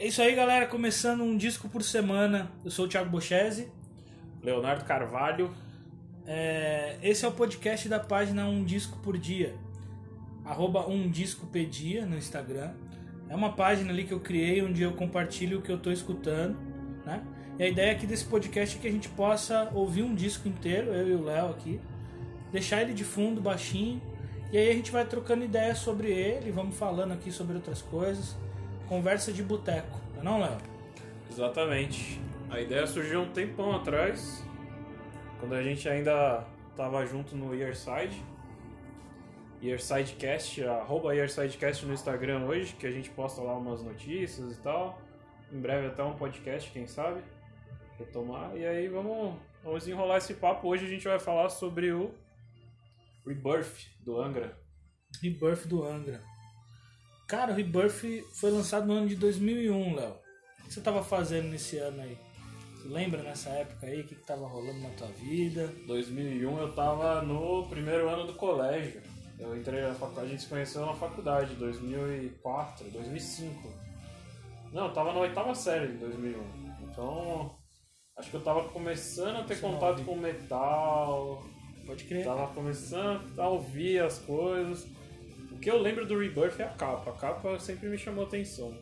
[0.00, 0.66] É isso aí, galera.
[0.66, 2.50] Começando um disco por semana.
[2.64, 3.68] Eu sou o Thiago Bochese.
[4.42, 5.54] Leonardo Carvalho.
[6.26, 9.54] É, esse é o podcast da página Um Disco por Dia.
[10.42, 12.70] Arroba Um Disco Pedia no Instagram.
[13.28, 16.56] É uma página ali que eu criei onde eu compartilho o que eu estou escutando.
[17.04, 17.22] Né?
[17.58, 20.94] E a ideia aqui desse podcast é que a gente possa ouvir um disco inteiro,
[20.94, 21.78] eu e o Léo aqui.
[22.50, 24.00] Deixar ele de fundo, baixinho.
[24.50, 28.34] E aí a gente vai trocando ideias sobre ele, vamos falando aqui sobre outras coisas.
[28.90, 30.58] Conversa de boteco, não é não, Léo?
[31.30, 32.20] Exatamente.
[32.50, 34.44] A ideia surgiu um tempão atrás,
[35.38, 38.20] quando a gente ainda tava junto no Earside.
[39.62, 45.00] Earsidecast, arroba Earsidecast no Instagram hoje, que a gente posta lá umas notícias e tal.
[45.52, 47.22] Em breve até um podcast, quem sabe,
[47.96, 48.56] retomar.
[48.56, 50.66] E aí vamos, vamos enrolar esse papo.
[50.66, 52.12] Hoje a gente vai falar sobre o
[53.24, 54.58] Rebirth do Angra.
[55.22, 56.29] Rebirth do Angra.
[57.30, 60.16] Cara, o Rebirth foi lançado no ano de 2001, Léo.
[60.58, 62.18] O que você tava fazendo nesse ano aí?
[62.74, 64.00] Você lembra nessa época aí?
[64.00, 65.72] O que, que tava rolando na tua vida?
[65.86, 69.00] 2001 eu tava no primeiro ano do colégio.
[69.38, 73.72] Eu entrei na faculdade, a gente se conheceu na faculdade, 2004, 2005.
[74.72, 76.36] Não, eu tava na oitava série de 2001.
[76.90, 77.56] Então,
[78.16, 81.44] acho que eu tava começando a ter contato com metal,
[81.86, 82.24] Pode crer.
[82.24, 84.84] tava começando a ouvir as coisas.
[85.60, 87.10] O que eu lembro do Rebirth é a capa.
[87.10, 88.74] A capa sempre me chamou atenção.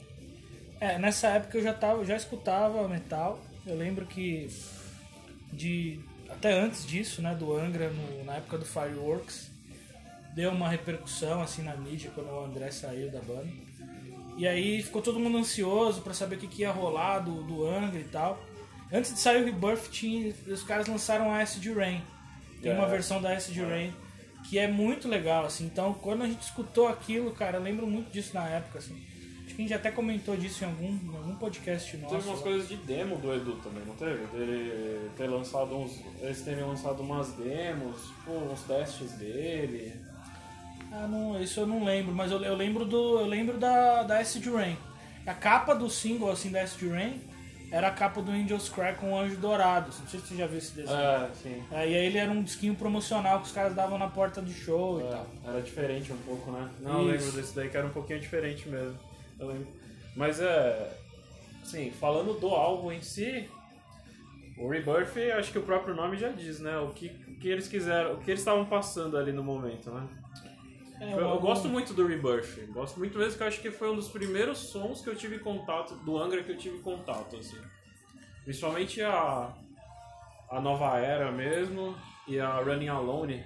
[0.81, 3.41] É, nessa época eu já tava, já escutava metal.
[3.67, 4.48] Eu lembro que
[5.53, 5.99] de
[6.31, 9.51] até antes disso, né, do Angra no- na época do Fireworks,
[10.37, 13.49] deu uma repercussão assim na mídia quando o André saiu da banda.
[14.37, 17.67] E aí ficou todo mundo ansioso pra saber o que, que ia rolar do, do
[17.67, 18.41] Angra e tal.
[18.93, 22.01] Antes de sair o Rebirth, tinha, os caras lançaram a Acid Rain.
[22.62, 22.89] Tem uma É.
[22.89, 23.93] versão da Acid Rain
[24.44, 25.67] que é muito legal, assim.
[25.67, 28.97] Então, quando a gente escutou aquilo, cara, eu lembro muito disso na época, assim.
[29.44, 32.14] Acho que a gente até comentou disso em algum, em algum podcast nosso.
[32.14, 32.44] Teve umas lá.
[32.44, 34.27] coisas de demo do Edu também, não teve?
[34.27, 36.00] Dele ter lançado uns.
[36.20, 39.94] Eles terem lançado umas demos, tipo, uns testes dele.
[40.93, 43.20] Ah, não, isso eu não lembro, mas eu, eu lembro do.
[43.20, 44.76] Eu lembro da, da Acid Rain.
[45.26, 47.20] A capa do single assim da Acid Rain
[47.71, 49.87] era a capa do Angel's Cry com o Anjo Dourado.
[49.99, 50.99] Não sei se você já viu esse desenho.
[50.99, 51.62] É, sim.
[51.71, 54.51] É, e aí ele era um disquinho promocional que os caras davam na porta do
[54.51, 55.27] show e É, tal.
[55.47, 56.69] era diferente um pouco, né?
[56.81, 57.25] Não, eu Isso.
[57.27, 58.97] lembro desse daí que era um pouquinho diferente mesmo.
[59.39, 59.69] Eu lembro.
[60.17, 60.97] Mas é.
[61.62, 63.49] Assim, falando do álbum em si,
[64.56, 66.79] o Rebirth, acho que o próprio nome já diz, né?
[66.79, 70.09] O que, o que eles quiseram, o que eles estavam passando ali no momento, né?
[71.00, 72.66] É, eu, eu gosto muito do Rebirth.
[72.72, 75.38] Gosto muito mesmo, que eu acho que foi um dos primeiros sons que eu tive
[75.38, 77.59] contato, do Angra que eu tive contato, assim.
[78.44, 79.54] Principalmente a,
[80.50, 81.94] a nova era mesmo
[82.26, 83.44] e a Running Alone.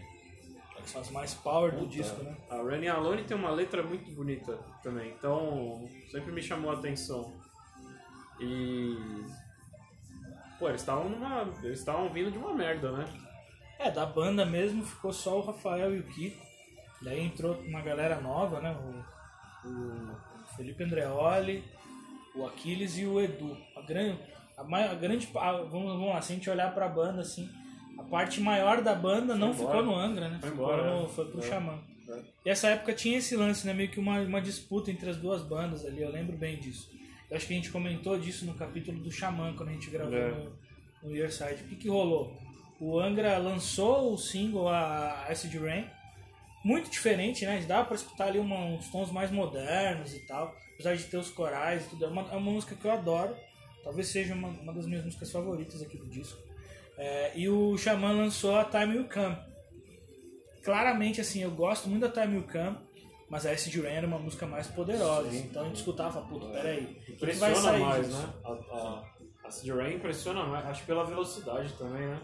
[0.82, 2.36] que São as mais power do Puta, disco, né?
[2.50, 7.32] A Running Alone tem uma letra muito bonita também, então sempre me chamou a atenção.
[8.40, 8.96] E.
[10.58, 11.48] Pô, eles estavam numa.
[11.62, 13.04] Eles estavam vindo de uma merda, né?
[13.78, 16.51] É, da banda mesmo ficou só o Rafael e o Kiko.
[17.02, 18.70] Daí entrou uma galera nova, né?
[19.64, 21.64] O, o Felipe Andreoli,
[22.34, 23.56] o Aquiles e o Edu.
[23.76, 24.18] A grande,
[24.56, 27.48] a, a grande a- vamos, vamos lá, se a gente olhar pra banda assim,
[27.98, 29.68] a parte maior da banda não embora.
[29.68, 30.38] ficou no Angra, né?
[30.40, 31.42] Foi ficou embora, no, foi pro É.
[31.48, 31.78] Xamã.
[32.08, 32.20] É.
[32.46, 33.72] E essa época tinha esse lance, né?
[33.72, 36.90] Meio que uma, uma disputa entre as duas bandas ali, eu lembro bem disso.
[37.30, 40.14] Eu acho que a gente comentou disso no capítulo do Xamã, quando a gente gravou
[40.14, 40.30] É.
[40.30, 40.52] no,
[41.10, 41.62] no Earside.
[41.64, 42.36] O que, que rolou?
[42.78, 45.86] O Angra lançou o single, a Acid Rain,
[46.64, 47.64] muito diferente, né?
[47.66, 51.30] Dá pra escutar ali uma- uns tons mais modernos e tal, apesar de ter os
[51.30, 52.04] corais e tudo.
[52.04, 53.34] É uma, é uma música que eu adoro,
[53.82, 56.38] talvez seja uma, uma das minhas músicas favoritas aqui do disco.
[56.96, 59.36] É, e o Xamã lançou a Time Will Come.
[60.62, 62.76] Claramente, assim, eu gosto muito da Time Will Come,
[63.28, 65.30] mas a Acid Rain era uma música mais poderosa.
[65.30, 65.38] Sim.
[65.50, 68.18] Então a gente escutava falava, puta, peraí, o que Impressiona vai sair mais, disso?
[68.18, 68.32] né?
[68.44, 69.04] A, a,
[69.44, 72.20] a Sid Rain impressiona mais, acho que pela velocidade também, né?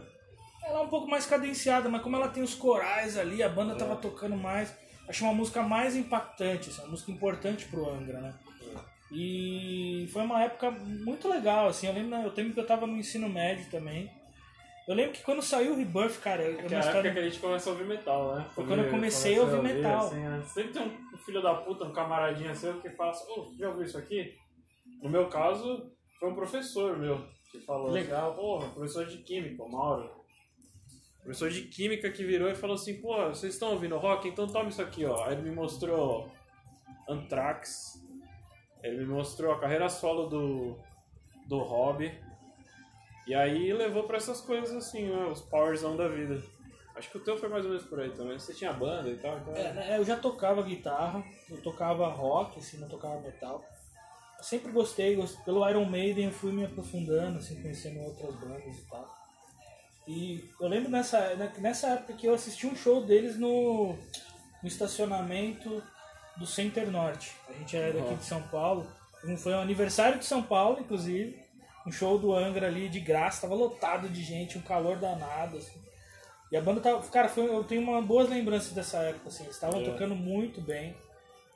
[0.63, 3.75] Ela é um pouco mais cadenciada, mas como ela tem os corais ali, a banda
[3.75, 4.75] tava tocando mais.
[5.09, 8.35] Acho uma música mais impactante, assim, uma música importante pro Angra, né?
[9.11, 11.87] E foi uma época muito legal, assim.
[11.87, 14.11] Eu lembro, eu lembro que eu tava no ensino médio também.
[14.87, 17.13] Eu lembro que quando saiu o Rebirth, cara, eu Que é a uma época história-
[17.13, 18.47] que a gente começa a ouvir metal, né?
[18.55, 20.07] Foi quando eu comecei a ouvir metal.
[20.07, 20.43] assim, né?
[20.47, 23.85] Sempre tem um filho da puta, um camaradinha seu que fala assim, ô, já ouviu
[23.85, 24.35] isso aqui?
[25.03, 27.91] No meu caso, foi um professor meu que falou.
[27.91, 28.31] Legal.
[28.33, 30.18] Assim, Porra, professor de química, o Mauro.
[31.29, 34.27] Professor de química que virou e falou assim, pô, vocês estão ouvindo rock?
[34.27, 35.25] Então toma isso aqui, ó.
[35.27, 36.33] Aí ele me mostrou
[37.07, 38.03] Anthrax.
[38.83, 40.79] Ele me mostrou a carreira solo do,
[41.47, 42.19] do Hobby.
[43.27, 45.27] E aí levou pra essas coisas assim, né?
[45.27, 46.43] Os powerzão da vida.
[46.97, 48.39] Acho que o teu foi mais ou menos por aí também.
[48.39, 49.53] Você tinha banda e tal, então...
[49.55, 53.63] É, né, eu já tocava guitarra, eu tocava rock, assim, não tocava metal.
[54.41, 58.89] sempre gostei, gost- pelo Iron Maiden eu fui me aprofundando, assim, conhecendo outras bandas e
[58.89, 59.28] tal.
[60.09, 63.93] E eu lembro nessa, né, nessa época que eu assisti um show deles no,
[64.63, 65.83] no estacionamento
[66.39, 67.37] do Center Norte.
[67.47, 68.87] A gente era daqui de São Paulo.
[69.37, 71.39] Foi um aniversário de São Paulo, inclusive.
[71.87, 75.79] Um show do Angra ali de graça, tava lotado de gente, um calor danado, assim.
[76.51, 77.07] E a banda tava.
[77.09, 79.43] Cara, foi, eu tenho uma boas lembranças dessa época, assim.
[79.45, 79.85] Eles estavam É.
[79.85, 80.97] tocando muito bem.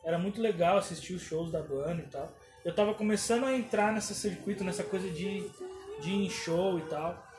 [0.05, 2.31] Era muito legal assistir os shows da banda e tal.
[2.65, 5.49] Eu tava começando a entrar nesse circuito, nessa coisa de,
[6.03, 7.32] de ir em show e tal.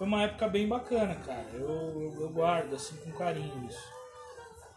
[0.00, 1.46] Foi uma época bem bacana, cara.
[1.52, 3.86] Eu, eu, guardo, assim, com carinho isso.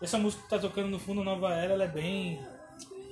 [0.01, 2.45] Essa música que tá tocando no fundo, Nova Era, ela é bem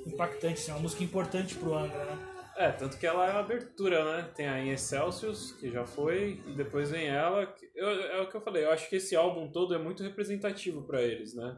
[0.06, 2.28] impactante, assim, é uma música importante pro Angra, né?
[2.58, 4.30] É, tanto que ela é a abertura, né?
[4.36, 7.46] Tem a em Excelsius, que já foi, e depois vem ela.
[7.48, 10.04] que- eu- é o que eu falei, eu acho que esse álbum todo é muito
[10.04, 11.58] representativo pra eles, né?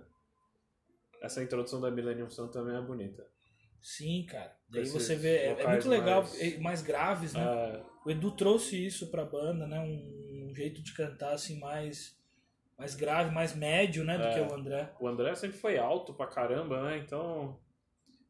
[1.20, 3.26] Essa introdução da Millennium Sun também é bonita.
[3.82, 4.56] Sim, cara.
[4.70, 7.42] Daí você vê, é, é muito legal, mais- mais, mais graves, né?
[7.90, 9.80] É, O Edu trouxe isso pra banda, né?
[9.80, 10.24] Um,
[10.54, 12.18] um jeito de cantar assim mais
[12.78, 14.34] mais grave, mais médio, né, do É.
[14.34, 14.92] que o André.
[15.00, 16.98] o André sempre foi alto pra caramba, né?
[16.98, 17.60] Então.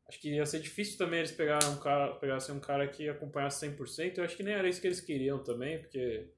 [0.07, 3.65] Acho que ia ser difícil também eles pegarem um cara, pegassem um cara que acompanhasse
[3.65, 4.17] 100%.
[4.17, 6.29] Eu acho que nem era isso que eles queriam também, porque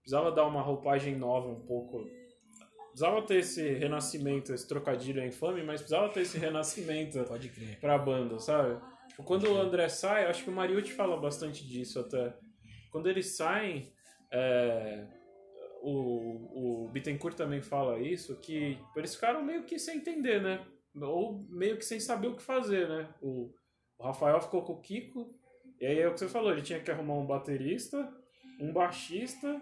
[0.00, 2.08] precisava dar uma roupagem nova um pouco.
[2.86, 7.78] Precisava ter esse renascimento, esse trocadilho é infame, mas precisava ter esse renascimento Pode crer.
[7.80, 8.80] pra banda, sabe?
[9.08, 12.34] Tipo, Quando o André sai, eu acho que o Mariucci fala bastante disso até.
[12.90, 13.92] Quando eles saem,
[14.30, 15.04] é,
[15.82, 20.64] o, o Bittencourt também fala isso, que eles ficaram meio que sem entender, né?
[21.00, 23.08] Ou meio que sem saber o que fazer, né?
[23.22, 23.52] O,
[23.98, 25.34] o Rafael ficou com o Kiko,
[25.80, 28.12] e aí é o que você falou, ele tinha que arrumar um baterista,
[28.60, 29.60] um baixista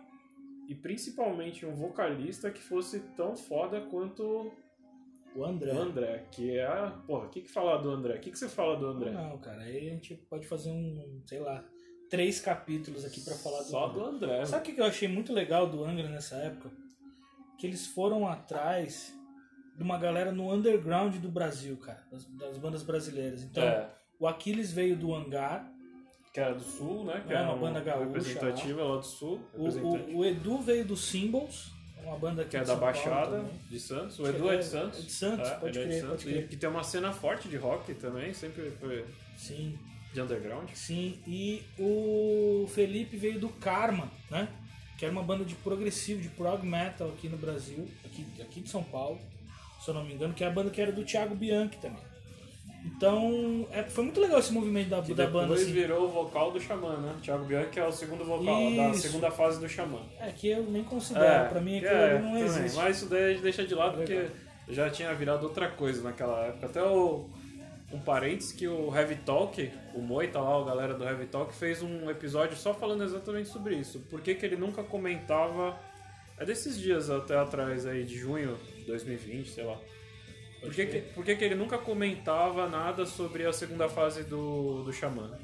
[0.69, 4.51] e principalmente um vocalista que fosse tão foda quanto
[5.35, 5.73] O André.
[5.73, 6.65] o André, que é.
[6.67, 8.17] a- Porra, o que, que falar do André?
[8.17, 9.11] O que, que você fala do André?
[9.11, 11.63] Não, cara, aí a gente pode fazer um, sei lá,
[12.11, 14.00] três capítulos aqui pra falar do Só Angra.
[14.00, 14.47] do André.
[14.47, 16.70] Sabe o que eu achei muito legal do Angra nessa época?
[17.58, 19.12] Que eles foram atrás
[19.76, 23.43] de uma galera no underground do Brasil, cara, das, das bandas brasileiras.
[23.43, 23.88] Então, É,
[24.19, 25.70] o Aquiles veio do Hangar,
[26.32, 27.23] que era do Sul, né?
[27.26, 29.41] Que É, é uma um banda gaúcha representativa lá do Sul.
[29.55, 31.73] o, o, o Edu veio do Symbols,
[32.03, 33.53] uma banda que é da São Paulo Baixada também.
[33.69, 34.19] de Santos.
[34.20, 34.99] O Edu é de Santos.
[34.99, 36.25] É de Santos, É, pode ele é de crer, pode Santos.
[36.25, 36.44] crer.
[36.44, 39.05] E que tem uma cena forte de rock também, sempre foi
[39.37, 39.79] Sim,
[40.17, 40.69] de underground.
[40.75, 41.19] sim.
[41.27, 44.49] E o Felipe veio do Karma, né?
[44.99, 48.69] Que era uma banda de progressivo, de prog metal aqui no Brasil, aqui, aqui de
[48.71, 49.19] São Paulo,
[49.81, 52.03] se eu não me engano, que é a banda que era do Thiago Bianchi também.
[52.85, 55.73] Então, é, foi muito legal esse movimento da, Que da depois banda, assim.
[55.73, 57.17] virou o vocal do Xamã, né?
[57.21, 58.45] Thiago Bianchi é o segundo vocal
[58.77, 59.01] da Isso.
[59.01, 60.01] segunda fase do Xamã.
[60.21, 62.43] É que eu nem considero, pra mim que aquilo ali não também.
[62.45, 62.77] existe.
[62.77, 64.25] Mas isso daí a gente deixa de lado Legal.
[64.25, 66.67] porque já tinha virado outra coisa naquela época.
[66.67, 67.29] Até o,
[67.96, 71.82] um parênteses que o Heavy Talk, o Moita lá, a galera do Heavy Talk, fez
[71.82, 74.00] um episódio só falando exatamente sobre isso.
[74.10, 75.78] Por que, que ele nunca comentava.
[76.38, 79.78] É desses dias até atrás aí, de junho de 2020, sei lá.
[80.60, 84.82] Por que, que, por que, que ele nunca comentava nada sobre a segunda fase do,
[84.82, 85.38] do Xamã?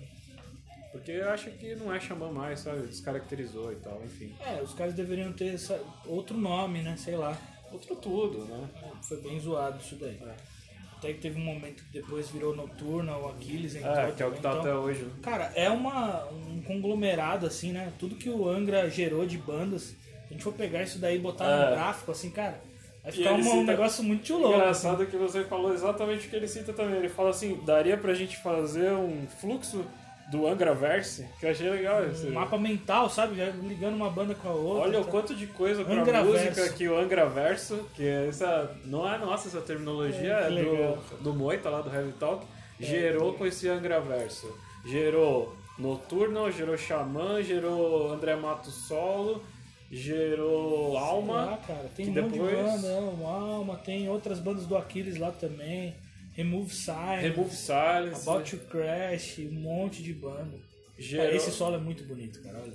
[0.90, 2.86] Porque acha que não é Xamã mais, sabe?
[2.86, 4.34] Descaracterizou e tal, enfim.
[4.40, 5.56] É, os caras deveriam ter
[6.04, 6.94] outro nome, né?
[6.98, 7.38] Sei lá.
[7.72, 8.68] Outro tudo, né?
[9.02, 10.20] Foi bem zoado isso daí.
[10.22, 10.61] É.
[11.02, 13.92] Até que teve um momento que depois virou Noturna, o Aquiles entrou.
[13.92, 15.02] É, que é o que tá também, até então, hoje.
[15.02, 15.10] né?
[15.20, 17.92] Cara, é uma, um conglomerado, assim, né?
[17.98, 19.96] Tudo que o Angra gerou de bandas, se
[20.30, 21.64] a gente for pegar isso daí e botar É.
[21.64, 22.60] no gráfico, assim, cara,
[23.02, 24.46] vai ficar uma- um cita- negócio muito louco.
[24.48, 24.58] assim.
[24.60, 26.96] Engraçado que você falou exatamente o que ele cita também.
[26.98, 29.84] Ele fala assim, daria pra gente fazer um fluxo
[30.32, 32.02] do Angraverse, que eu achei legal.
[32.02, 33.34] Um mapa mental, sabe?
[33.68, 34.82] Ligando uma banda com a outra.
[34.88, 35.10] Olha o tá?
[35.10, 36.32] quanto de coisa pra Angraverso.
[36.50, 41.34] música que o Angraverso, que essa não é nossa essa terminologia, É, é, do, do
[41.34, 42.46] Moita lá do Heavy Talk,
[42.80, 44.50] gerou com esse Angraverso.
[44.86, 49.42] Gerou Noturno, gerou Xamã, gerou André Matos Solo,
[49.90, 51.52] gerou Alma.
[51.52, 54.76] Ah, cara, tem que um depois- de banda, é, o Alma, tem outras bandas do
[54.76, 55.94] Aquiles lá também.
[56.34, 58.28] Remove Silence, Remove Silence.
[58.28, 60.58] About to Crash, um monte de banda.
[60.98, 61.24] gerou...
[61.26, 62.58] Cara, esse solo é muito bonito, cara.
[62.62, 62.72] Olha.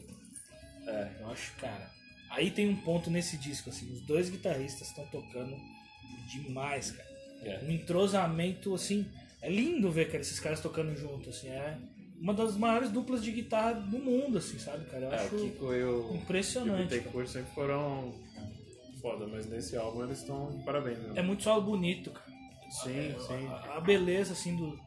[0.87, 1.11] É.
[1.21, 1.89] Eu acho, cara.
[2.29, 5.55] Aí tem um ponto nesse disco, assim, os dois guitarristas estão tocando
[6.31, 7.09] demais, cara.
[7.43, 7.59] É.
[7.63, 9.05] Um entrosamento, assim,
[9.41, 11.77] é lindo ver, cara, esses caras tocando junto, assim, é
[12.19, 15.05] uma das maiores duplas de guitarra do mundo, assim, sabe, cara?
[15.05, 16.85] Eu É, acho o Kiko e o, impressionante, o cara.
[16.99, 18.13] Bittencourt sempre foram
[19.01, 20.97] foda, mas nesse álbum eles estão de parabéns.
[20.99, 21.13] Né?
[21.15, 22.26] É muito solo bonito, cara.
[22.69, 23.47] Sim, sim.
[23.47, 24.77] A, a beleza, assim, do.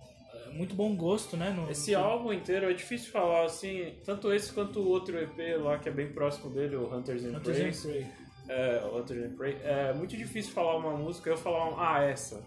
[0.46, 1.50] É muito bom gosto, né?
[1.50, 5.78] no- Esse álbum inteiro é difícil falar assim, tanto esse quanto o outro EP lá
[5.78, 7.68] que é bem próximo dele, o Hunters and Hunters Prey.
[7.68, 8.06] and Prey.
[8.48, 9.56] É, Hunters and Prey.
[9.62, 12.42] É muito difícil falar uma música eu falar, um, ah, essa.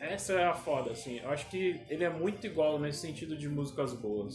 [0.00, 1.18] Essa é a foda, assim.
[1.20, 4.34] Eu acho que ele é muito igual nesse sentido de músicas boas.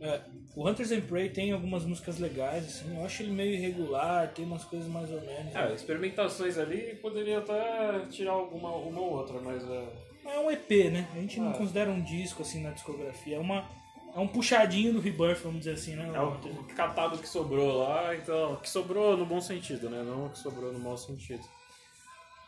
[0.00, 0.20] É,
[0.54, 4.44] o Hunters and Prey tem algumas músicas legais, assim, eu acho ele meio irregular, tem
[4.44, 5.54] umas coisas mais ou menos.
[5.54, 9.88] É, experimentações ali poderia até tirar alguma uma ou outra, mas é.
[10.26, 11.08] É um EP, né?
[11.12, 11.54] A gente não Ah.
[11.54, 13.68] considera um disco assim na discografia, é uma
[14.14, 16.10] é um puxadinho do Rebirth, vamos dizer assim, né?
[16.14, 18.56] É o o catado que sobrou lá, então.
[18.56, 20.02] Que sobrou no bom sentido, né?
[20.02, 21.42] Não que sobrou no mau sentido.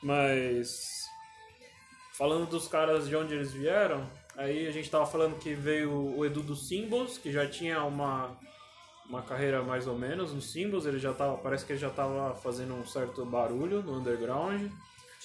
[0.03, 1.05] Mas.
[2.15, 4.07] Falando dos caras de onde eles vieram,
[4.41, 8.31] aí a gente tava falando que veio o Edu dos Symbols, que já tinha uma,
[9.09, 11.37] uma carreira mais ou menos nos Symbols, ele já tava.
[11.39, 14.71] Parece que ele já tava fazendo um certo barulho no underground.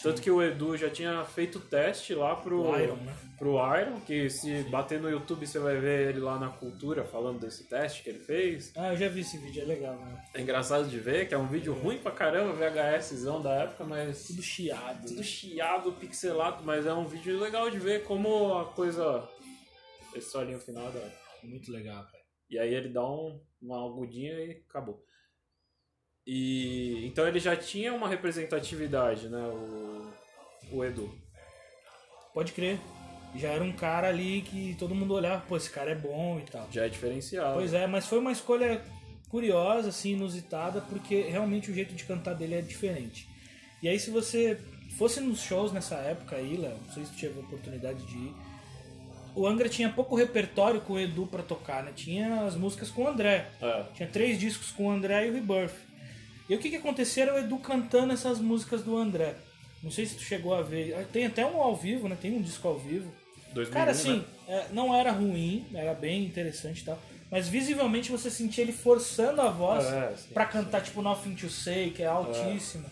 [0.04, 3.16] Tanto que o Edu já tinha feito teste lá pro O Iron, né?
[3.38, 7.40] pro Iron, que se bater no YouTube você vai ver ele lá na cultura falando
[7.40, 8.74] desse teste que ele fez.
[8.75, 10.22] Ah, eu já vi esse vídeo, é legal, né?
[10.34, 14.28] É engraçado de ver, que é um vídeo ruim pra caramba, VHSzão da época, mas
[14.28, 15.08] Tudo chiado.
[15.08, 19.28] tudo chiado, pixelado, mas é um vídeo legal de ver como a coisa.
[20.14, 21.00] Esse olhinho final da.
[21.44, 22.24] Muito legal, cara.
[22.50, 25.05] E aí ele dá um, uma agudinha e acabou.
[26.25, 29.44] E então ele já tinha uma representatividade, né?
[29.46, 30.12] O,
[30.72, 31.13] o Edu.
[32.34, 32.79] Pode crer.
[33.36, 36.50] Já era um cara ali que todo mundo olhava, pô, esse cara é bom e
[36.50, 36.67] tal.
[36.72, 37.55] Já é diferenciado.
[37.55, 38.82] Pois é, mas foi uma escolha
[39.29, 43.27] curiosa, assim, inusitada, porque realmente o jeito de cantar dele é diferente.
[43.84, 44.58] E aí, se você
[44.98, 48.15] fosse nos shows nessa época aí, Léo, não sei se tu teve a oportunidade de
[48.15, 48.34] ir,
[49.36, 51.91] o Angra tinha pouco repertório com o Edu pra tocar, né?
[51.94, 53.50] Tinha as músicas com o André.
[53.62, 53.84] É.
[53.94, 55.75] Tinha três discos com o André e o Rebirth.
[56.48, 59.36] E o que que acontecia era o Edu cantando essas músicas do André.
[59.82, 61.08] Não sei se tu chegou a ver.
[61.12, 62.18] Tem até um ao vivo, né?
[62.20, 63.12] Tem um disco ao vivo.
[63.54, 63.92] 2001, Cara, né?
[63.92, 67.00] assim, é, não era ruim, era bem interessante e tal.
[67.32, 71.50] Mas visivelmente você sentia ele forçando a voz É, sim, pra cantar, tipo, Nothing to
[71.50, 72.86] Say, que é altíssimo.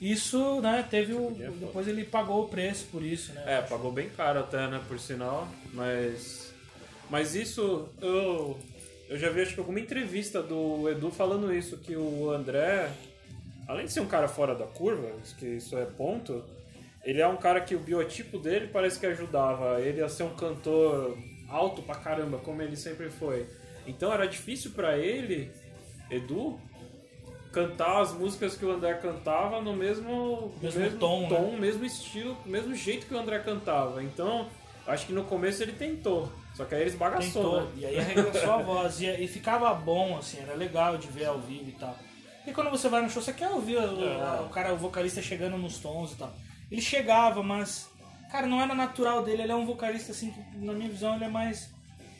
[0.00, 1.30] Isso, né, teve o.
[1.30, 1.52] Pô.
[1.58, 3.42] Depois ele pagou o preço por isso, né?
[3.46, 6.50] É, pagou bem caro até, né, por sinal, mas
[7.10, 8.58] mas isso eu
[9.10, 12.88] eu já vi acho que alguma entrevista do Edu falando isso que o André,
[13.66, 16.44] além de ser um cara fora da curva, isso que isso é ponto,
[17.04, 20.34] ele é um cara que o biotipo dele parece que ajudava ele a ser um
[20.36, 23.48] cantor alto pra caramba, como ele sempre foi.
[23.84, 25.50] Então era difícil pra ele,
[26.08, 26.60] Edu,
[27.50, 31.58] cantar as músicas que o André cantava no mesmo, Mesmo tom, né?
[31.58, 34.04] mesmo estilo, mesmo jeito que o André cantava.
[34.04, 34.48] Então,
[34.86, 36.30] acho que no começo ele tentou.
[36.60, 37.70] Só que aí ele esbagaçou, Tentou, né?
[37.76, 39.00] e aí arregaçou a voz.
[39.00, 41.96] E, e ficava bom, assim, era legal de ver ao vivo e tal.
[42.46, 44.40] E quando você vai no show, você quer ouvir o, É.
[44.42, 46.30] o cara, o vocalista chegando nos tons e tal.
[46.70, 47.88] Ele chegava, mas,
[48.30, 49.40] cara, não era natural dele.
[49.42, 51.70] Ele é um vocalista, assim, que, na minha visão, ele é mais.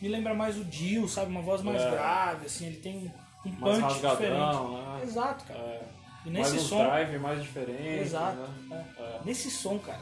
[0.00, 1.30] Me lembra mais o Dio, sabe?
[1.30, 1.90] Uma voz mais É.
[1.90, 3.12] grave, assim, ele tem
[3.44, 4.30] um, um Mais punch diferente.
[4.32, 5.00] né?
[5.02, 5.60] Exato, cara.
[5.60, 5.82] É.
[6.24, 6.82] E mais nesse uns som.
[6.84, 8.00] drive mais diferente.
[8.00, 8.36] Exato.
[8.70, 8.86] Né?
[8.98, 9.02] é.
[9.02, 9.20] É.
[9.22, 10.00] Nesse som, cara,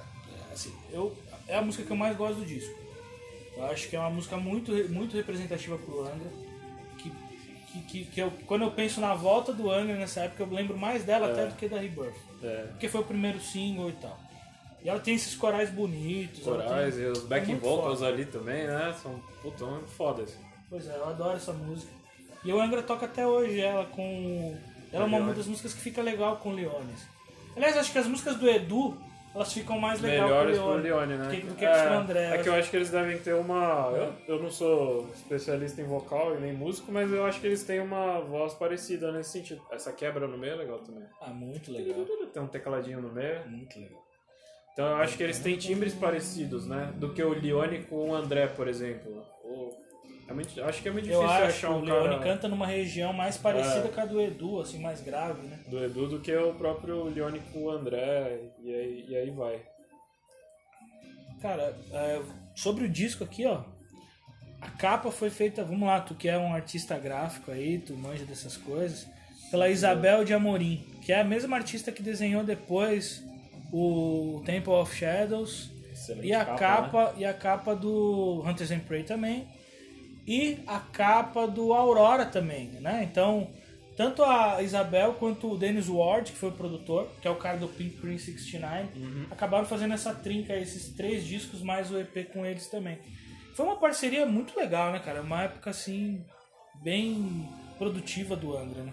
[0.49, 1.17] é, assim, eu,
[1.49, 2.88] é a música que eu mais gosto do disco.
[3.59, 6.31] Eu acho que é uma música muito, muito representativa pro Angra.
[6.99, 7.11] Que,
[7.73, 10.77] que, que, que eu, quando eu penso na volta do Angra nessa época, eu lembro
[10.79, 11.33] mais dela É.
[11.33, 12.15] até do que da Rebirth.
[12.43, 12.67] É.
[12.71, 14.19] Porque foi o primeiro single e tal.
[14.83, 16.45] E ela tem esses corais bonitos.
[16.45, 18.11] Corais tem- e os é muito vocals foda.
[18.13, 18.95] ali também, né?
[19.03, 20.39] São puta, muito foda assim.
[20.71, 21.91] Pois é, eu adoro essa música.
[22.45, 24.57] E o Angra toca até hoje ela com.
[24.93, 25.35] Ela é uma Leone.
[25.35, 27.07] das músicas que fica legal com o Leones.
[27.57, 28.97] Aliás, acho que as músicas do Edu,
[29.39, 31.17] elas ficam mais legal Melhores com pro o Leone.
[31.17, 31.25] Né?
[31.25, 32.35] do que- do que pro André.
[32.35, 33.93] É que eu acho que eles devem ter uma.
[33.95, 37.63] Eu, eu não sou especialista em vocal e nem músico, mas eu acho que eles
[37.63, 39.63] têm uma voz parecida nesse sentido.
[39.71, 41.05] Essa quebra no meio é legal também.
[41.21, 42.05] Ah, muito legal.
[42.33, 43.47] Tem um tecladinho no meio.
[43.49, 44.05] Muito legal.
[44.73, 46.93] Então eu acho que eles têm timbres parecidos, né?
[46.97, 49.25] Do que o Leone com o André, por exemplo.
[50.29, 52.09] O- é muito- acho que é muito Eu difícil acho que achar o um Leone
[52.17, 53.91] cara canta numa região mais parecida É.
[53.91, 55.59] com a do Edu, assim, mais grave, né?
[55.69, 58.39] do Edu do que o próprio Leone com o André.
[58.63, 59.61] E aí, e aí vai.
[61.41, 62.21] Cara, é,
[62.55, 63.63] sobre o disco aqui, ó.
[64.61, 68.25] A capa foi feita, vamos lá, tu que é um artista gráfico aí, tu manja
[68.25, 69.07] dessas coisas,
[69.53, 73.23] pela Isabel de Amorim, que é a mesma artista que desenhou depois
[73.73, 78.81] o Temple of Shadows Excelente e a capa, capa, e a capa do Hunters and
[78.81, 79.47] Prey também
[80.29, 83.09] e a capa do Aurora também, né?
[83.11, 83.51] Então,
[83.97, 87.57] tanto a Isabel quanto o Dennis Ward, que foi o produtor, que é o cara
[87.57, 92.45] do Pink Cream 69, acabaram fazendo essa trinca, esses três discos mais o EP com
[92.45, 92.99] eles também.
[93.55, 95.23] Foi uma parceria muito legal, né, cara?
[95.23, 96.23] Uma época assim
[96.83, 98.93] bem produtiva do Angra, né?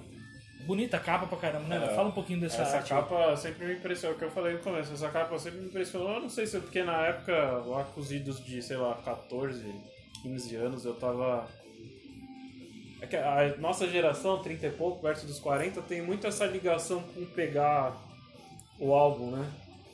[0.65, 1.85] Bonita capa pra caramba, né?
[1.91, 1.95] É.
[1.95, 2.89] Fala um pouquinho dessa Essa arte.
[2.89, 6.13] capa sempre me impressionou, o que eu falei no começo, essa capa sempre me impressionou,
[6.13, 7.33] eu não sei se é porque na época,
[7.67, 9.63] lá cozidos de, sei lá, 14,
[10.25, 11.47] 15 anos, eu tava...
[12.99, 17.01] É que a nossa geração, 30 e pouco, perto dos 40, tem muito essa ligação
[17.13, 17.95] com pegar
[18.79, 19.47] o álbum, né?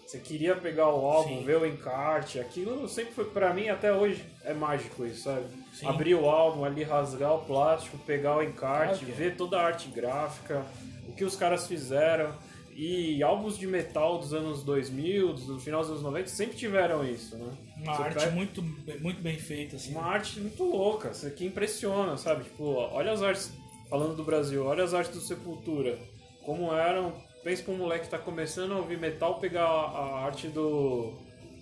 [0.05, 1.43] Você queria pegar o álbum, Sim.
[1.43, 5.45] ver o encarte, aquilo sempre foi, pra mim, até hoje, é mágico isso, sabe?
[5.73, 5.88] Sim.
[5.88, 9.13] Abrir o álbum ali, rasgar o plástico, pegar o encarte, é.
[9.13, 10.65] ver toda a arte gráfica,
[11.07, 12.33] o que os caras fizeram.
[12.75, 17.36] E álbuns de metal dos anos 2000, do final dos anos 90, sempre tiveram isso,
[17.38, 17.51] né?
[17.78, 18.62] Uma Você arte pega- muito,
[19.00, 19.92] muito bem feita, assim.
[19.92, 22.44] uma arte muito louca, isso aqui impressiona, sabe?
[22.46, 23.51] Tipo, olha as artes,
[23.90, 26.00] falando do Brasil, olha as artes do Sepultura,
[26.44, 27.13] como eram.
[27.44, 31.13] Pensa pra um moleque que tá começando a ouvir metal pegar a, a arte do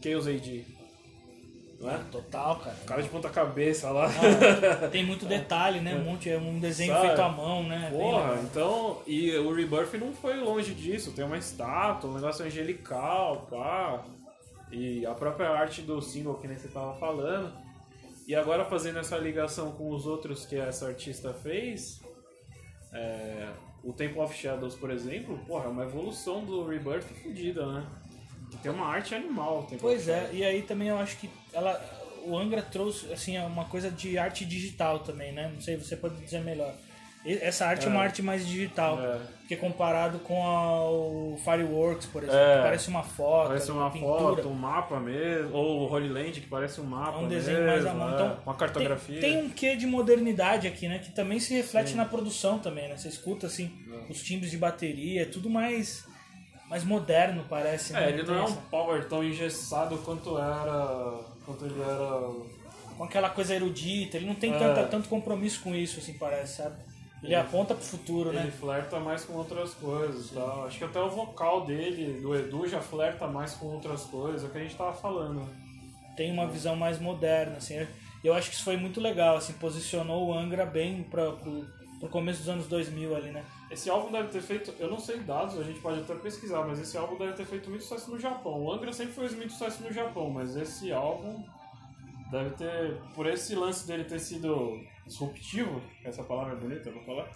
[0.03, 0.65] Chaos AD.
[1.79, 1.97] Não é?
[2.11, 2.75] Total, cara.
[2.85, 4.09] Cara de ponta cabeça lá.
[4.91, 5.95] Tem muito detalhe, né?
[5.95, 7.07] Um monte, é um desenho Sabe?
[7.07, 7.89] feito à mão, né?
[7.91, 9.01] Porra, então.
[9.07, 11.13] E o Rebirth não foi longe disso.
[11.13, 14.03] Tem uma estátua, um negócio angelical, pá.
[14.71, 17.51] E a própria arte do single que nem você tava falando.
[18.27, 22.01] E agora fazendo essa ligação com os outros que essa artista fez.
[22.93, 23.47] é,
[23.83, 27.87] o Temple of Shadows, por exemplo, porra, é uma evolução do Rebirth fodida, né?
[28.61, 29.61] Tem uma arte animal.
[29.63, 31.79] Temple Pois é, e aí também eu acho que ela,
[32.25, 35.49] o Angra trouxe assim uma coisa de arte digital também, né?
[35.53, 36.73] Não sei, você pode dizer melhor.
[37.25, 38.03] Essa arte é, uma É.
[38.05, 39.19] arte mais digital, É.
[39.39, 42.55] porque comparado com a- o Fireworks, por exemplo, É.
[42.55, 44.35] que parece uma foto, Parece uma, uma pintura.
[44.37, 47.57] foto, um mapa mesmo, ou o Holy Land que parece um mapa É um desenho
[47.57, 48.09] mesmo, mais à mão.
[48.09, 49.19] é, Então, uma cartografia.
[49.19, 50.99] Tem, tem um quê de modernidade aqui, né?
[50.99, 52.95] Que também se reflete na produção também, né?
[52.95, 53.69] Você escuta assim
[54.07, 54.09] É.
[54.11, 56.07] os timbres de bateria, é tudo mais
[56.69, 57.95] mais moderno parece.
[57.95, 58.09] É, né?
[58.09, 61.19] ele não é um power tão engessado quanto era.
[61.45, 62.49] quanto ele era.
[62.97, 64.59] com aquela coisa erudita, ele não tem É.
[64.59, 66.75] tanta, tanto compromisso com isso, assim, parece, sabe?
[67.23, 68.51] Ele aponta pro futuro, Ele né?
[68.59, 70.65] flerta mais com outras coisas e tal.
[70.65, 74.47] Acho que até o vocal dele, do Edu, já flerta mais com outras coisas, é
[74.47, 75.45] o que a gente tava falando.
[76.15, 77.75] Tem uma visão mais moderna, assim.
[77.75, 77.87] Eu-
[78.21, 81.65] Eu acho que isso foi muito legal, assim, posicionou o Angra bem pra, pro,
[82.01, 83.43] pro começo dos anos 2000 ali, né?
[83.71, 86.79] Esse álbum deve ter feito, eu não sei dados, a gente pode até pesquisar, mas
[86.79, 88.63] esse álbum deve ter feito muito sucesso no Japão.
[88.63, 91.43] O Angra sempre fez muito sucesso no Japão, mas esse álbum
[92.31, 97.03] deve ter, por esse lance dele ter sido disruptivo, essa palavra é bonita, eu vou
[97.03, 97.29] falar,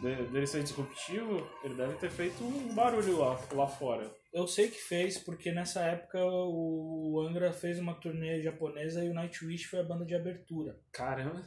[0.00, 4.10] de- dele ser disruptivo, ele deve ter feito um barulho lá, lá fora.
[4.32, 9.14] Eu sei que fez, porque nessa época o Angra fez uma turnê japonesa e o
[9.14, 10.76] Nightwish foi a banda de abertura.
[10.92, 11.42] Caramba!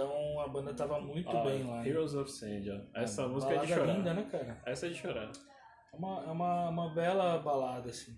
[0.00, 1.86] Então a banda tava muito Ah, bem lá.
[1.86, 2.86] Heroes of Sandia.
[2.94, 3.92] Essa música é de chorar.
[3.96, 4.62] linda, né, cara?
[4.64, 5.30] Essa é de chorar.
[5.92, 8.16] É uma, é uma, uma bela balada, assim.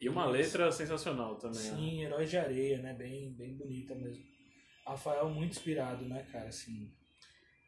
[0.00, 1.58] E uma letra sensacional também.
[1.58, 1.76] né?
[1.76, 2.92] Sim, Heróis de Areia, né?
[2.94, 4.22] Bem, bem bonita mesmo.
[4.86, 6.92] Rafael muito inspirado, né, cara, assim.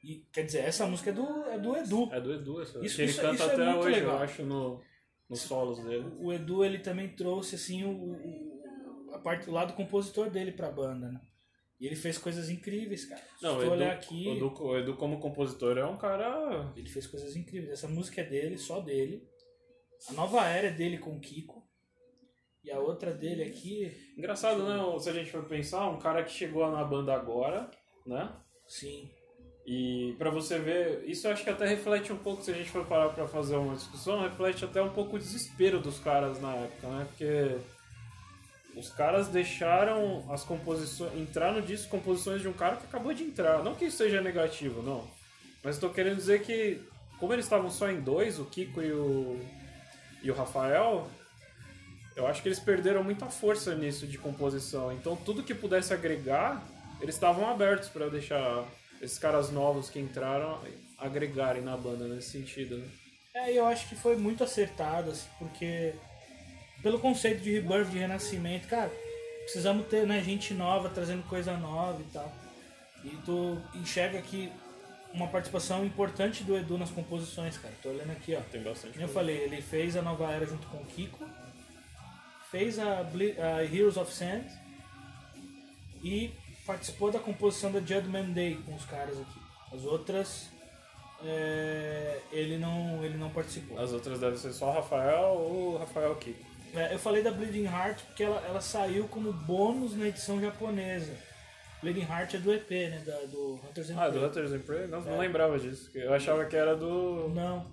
[0.05, 2.09] E, quer dizer, essa música é do, é do Edu.
[2.13, 2.79] É do Edu essa.
[2.85, 4.17] Isso- ele isso- canta isso é até muito hoje, legal.
[4.19, 4.83] eu acho, no,
[5.29, 6.07] nos solos dele.
[6.21, 10.71] O Edu, ele também trouxe, assim, o, o- a parte, o lado compositor dele pra
[10.71, 11.21] banda, né?
[11.79, 13.23] E ele fez coisas incríveis, cara.
[13.39, 16.73] Se Não, tu Edu, olhar aqui, o Edu, o Edu como compositor é um cara...
[16.75, 17.73] ele fez coisas incríveis.
[17.73, 19.23] Essa música é dele, só dele.
[20.09, 21.67] A nova era é dele com o Kiko.
[22.65, 24.99] E a outra dele aqui, Engraçado, né?
[24.99, 27.71] Se a gente for pensar, um cara que chegou na banda agora,
[28.07, 28.35] né?
[28.67, 29.11] sim.
[29.67, 32.87] E pra você ver, isso acho que até reflete um pouco, se a gente for
[32.87, 36.87] parar pra fazer uma discussão, reflete até um pouco o desespero dos caras na época,
[36.87, 37.05] né?
[37.09, 37.59] Porque
[38.77, 43.25] os caras deixaram as composições, entrar no disco composições de um cara que acabou de
[43.25, 43.65] entrar.
[43.65, 45.09] Não que isso seja negativo, não.
[45.65, 46.81] Mas estou querendo dizer que,
[47.19, 49.41] como eles estavam só em dois, o Kiko e o,
[50.23, 51.09] e o Rafael,
[52.15, 54.93] eu acho que eles perderam muita força nisso de composição.
[54.93, 56.63] Então tudo que pudesse agregar,
[57.01, 58.65] eles estavam abertos para deixar
[59.01, 60.61] esses caras novos que entraram
[60.99, 62.79] agregarem na banda nesse sentido.
[62.79, 62.89] Né?
[63.35, 65.95] É, eu acho que foi muito acertado, assim, porque
[66.87, 68.93] pelo conceito de rebirth, de renascimento, cara,
[69.43, 72.33] precisamos ter né, gente nova trazendo coisa nova e tal.
[73.03, 74.53] E tu enxerga aqui
[75.13, 77.75] uma participação importante do Edu nas composições, cara.
[77.83, 78.41] Tô olhando aqui, ó.
[78.53, 78.93] Tem bastante.
[78.93, 81.29] Como eu falei, ele fez a nova era junto com o Kiko,
[82.53, 84.45] fez a, Ble- a Heroes of Sand
[86.05, 86.31] e
[86.65, 89.41] participou da composição da Judgment Day com os caras aqui.
[89.75, 90.51] As outras
[91.25, 93.77] é, ele não ele não participou.
[93.77, 96.46] As outras devem ser só o Rafael ou o Rafael Kiko.
[96.75, 101.13] É, eu falei da Bleeding Heart porque ela, ela saiu como bônus na edição japonesa.
[101.83, 103.03] Bleeding Heart é do EP, né?
[103.07, 104.25] Da, do Hunters and Ah, do.
[104.25, 104.87] Hunters and Prey?
[104.87, 105.19] Não, não É.
[105.19, 105.91] lembrava disso.
[105.95, 107.29] Eu achava que era do...
[107.29, 107.71] Não.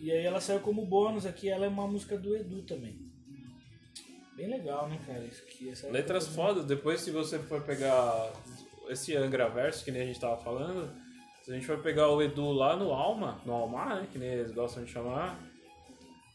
[0.00, 2.98] E aí ela saiu como bônus aqui, ela é uma música do Edu também.
[4.36, 5.20] Bem legal, né, cara?
[5.20, 6.64] Isso aqui, Letras fodas.
[6.64, 8.32] Depois, se você for pegar
[8.88, 10.90] esse Angra Verso, que nem a gente tava falando,
[11.42, 14.28] se a gente for pegar o Edu lá no Alma, no Almar, né, que nem
[14.30, 15.38] eles gostam de chamar,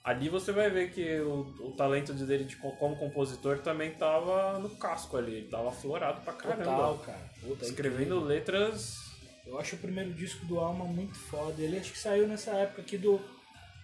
[0.03, 3.91] ali você vai ver que o, o talento de- dele de, co- como compositor também
[3.91, 5.35] tava no casco ali.
[5.35, 6.63] Ele tava aflorado pra caramba.
[6.63, 7.29] Total, cara.
[7.41, 8.23] Puta, é Escrevendo incrível.
[8.23, 9.09] letras...
[9.45, 11.59] Eu acho o primeiro disco do Alma muito foda.
[11.61, 13.19] Ele acho que saiu nessa época aqui do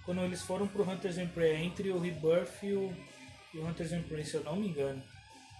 [0.06, 2.94] quando eles foram pro Hunters and Prey, entre o Rebirth e o,
[3.52, 5.02] e o Hunters and Prey, se eu não me engano.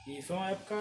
[0.06, 0.76] E foi uma época.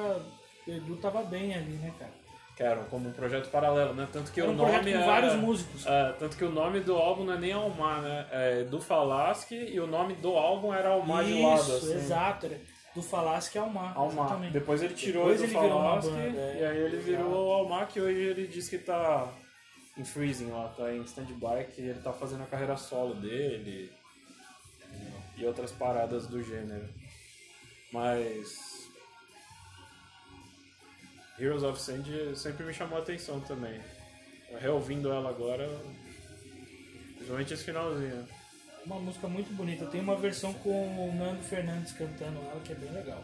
[0.67, 2.13] O Edu tava bem ali, né, cara?
[2.57, 4.09] Que era como um projeto paralelo, né?
[4.12, 5.07] Tanto que Era o um nome com é...
[5.07, 5.85] vários músicos.
[5.87, 8.27] É, tanto que o nome do álbum não é nem Almar, né?
[8.31, 11.95] É do Falasque e o nome do álbum era Almar de lado, Isso, assim.
[11.95, 12.51] exato.
[12.95, 13.93] Do Falasque ao Mar.
[13.97, 14.27] Almar.
[14.27, 14.53] exatamente.
[14.53, 16.59] Depois ele tirou Depois do ele Falasque banda, é.
[16.61, 19.29] e aí ele virou o Almar, que hoje ele diz que tá
[19.99, 23.90] em freezing lá, tá em stand-by, que ele tá fazendo a carreira solo dele
[25.37, 26.88] e outras paradas do gênero.
[27.93, 28.74] Mas
[31.38, 32.05] Heroes of Sand
[32.37, 33.81] sempre me chamou a atenção também.
[34.61, 35.68] Reouvindo ela agora,
[37.16, 38.27] principalmente esse finalzinho.
[38.87, 39.87] Uma música muito bonita.
[39.87, 43.23] Tem uma versão com o Nando Fernandes cantando ela que é bem legal.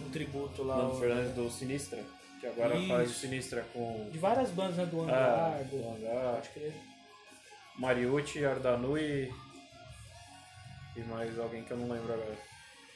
[0.00, 0.76] Um tributo lá.
[0.76, 2.02] Nando ao- Fernandes do Sinistra,
[2.40, 2.88] que agora Isso.
[2.88, 4.86] faz Sinistra com De várias bandas, né?
[4.86, 5.16] Do Hangar,
[5.58, 6.34] Ah, do do Hangar.
[6.36, 6.72] Pode crer.
[7.78, 9.30] Mariucci, Ardanui
[10.96, 12.36] e mais alguém que eu não lembro agora.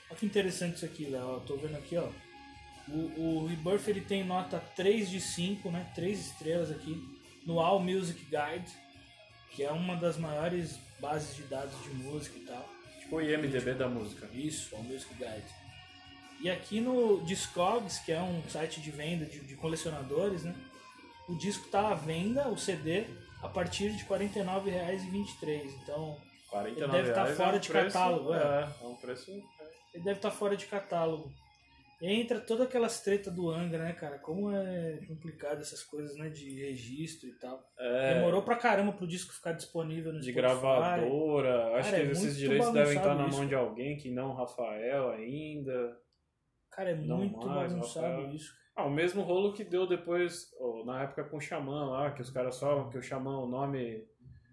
[0.08, 1.34] Olha que interessante isso aqui, Léo.
[1.34, 2.08] Eu Tô vendo aqui, ó.
[2.92, 5.90] O, o Rebirth ele tem nota 3 de 5, né?
[5.94, 6.96] 3 estrelas aqui.
[7.46, 8.70] No All Music Guide,
[9.52, 12.68] que é uma das maiores bases de dados de música e tal.
[13.00, 14.28] Tipo o IMDB da música.
[14.34, 15.60] Isso, All Music Guide.
[16.40, 20.54] E aqui no Discogs, que é um site de venda de, de colecionadores, né?
[21.28, 23.04] O disco tá à venda, o CD,
[23.42, 25.70] a partir de R$ 49,23.
[25.82, 26.16] Então,
[26.50, 28.38] 49 Ele deve estar reais fora é um de preço- catálogo, é.
[28.38, 29.30] É, é um preço.
[29.94, 31.32] ele deve estar fora de catálogo.
[32.00, 34.18] E entra toda aquelas treta do Angra, né, cara?
[34.18, 36.30] Como é complicado essas coisas, né?
[36.30, 37.62] De registro e tal.
[37.78, 40.40] É, Demorou pra caramba pro disco ficar disponível no de Spotify.
[40.40, 41.76] gravadora.
[41.76, 43.46] Acho Cara, que é esses direitos devem estar na mão isso.
[43.48, 45.98] de alguém que não o Rafael ainda.
[46.70, 48.30] Cara, é Não muito mais, bagunçado Rafael.
[48.34, 48.54] isso.
[48.76, 52.22] Ah, o mesmo rolo que deu depois, ó, na época com o Xamã lá, que
[52.22, 54.06] os caras falam que o Xamã, o nome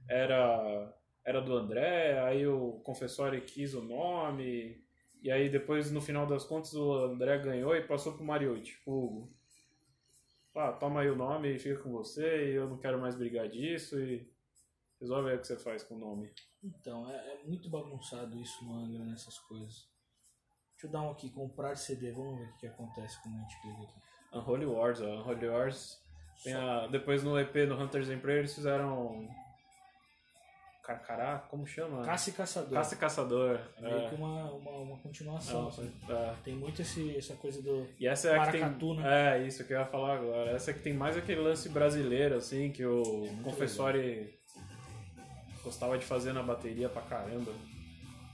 [0.10, 0.94] era,
[1.26, 4.84] era do André, aí o Confessori quis o nome,
[5.22, 8.94] e aí depois, no final das contas, o André ganhou e passou pro Mariotti, pro
[8.94, 9.38] Hugo.
[10.56, 13.48] Ah, toma aí o nome e fica com você, e eu não quero mais brigar
[13.48, 14.28] disso, e
[15.00, 16.32] resolve aí o que você faz com o nome.
[16.64, 19.88] Então, é, é muito bagunçado isso no Angra, nessas coisas.
[20.72, 22.12] Deixa eu dar um aqui, comprar CD.
[22.12, 24.02] Vamos ver o que, que acontece quando a gente clica aqui.
[24.34, 26.04] Unholy Wars, ó, Unholy Wars.
[26.44, 29.28] Tem a, depois no EP, no Hunters and Prey, eles fizeram...
[30.88, 32.02] Carcará, como chama?
[32.02, 32.72] Caça e Caçador.
[32.72, 33.60] Caça e Caçador.
[33.78, 34.08] É meio é.
[34.10, 35.70] que uma, uma, uma continuação.
[36.08, 36.34] É.
[36.46, 37.86] Tem muito esse, essa coisa do.
[38.00, 39.04] E essa é Maracatu, tem.
[39.04, 39.44] né?
[39.44, 40.52] É, isso que eu ia falar agora.
[40.52, 44.34] Essa é que tem mais aquele lance brasileiro, assim, que o muito Confessori
[45.62, 47.52] gostava de fazer na bateria pra caramba.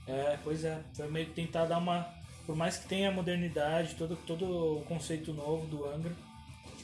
[0.06, 0.80] É, pois é.
[0.94, 2.08] Foi meio que tentar dar uma.
[2.46, 6.12] Por mais que tenha a modernidade, todo, todo o conceito novo do Angra.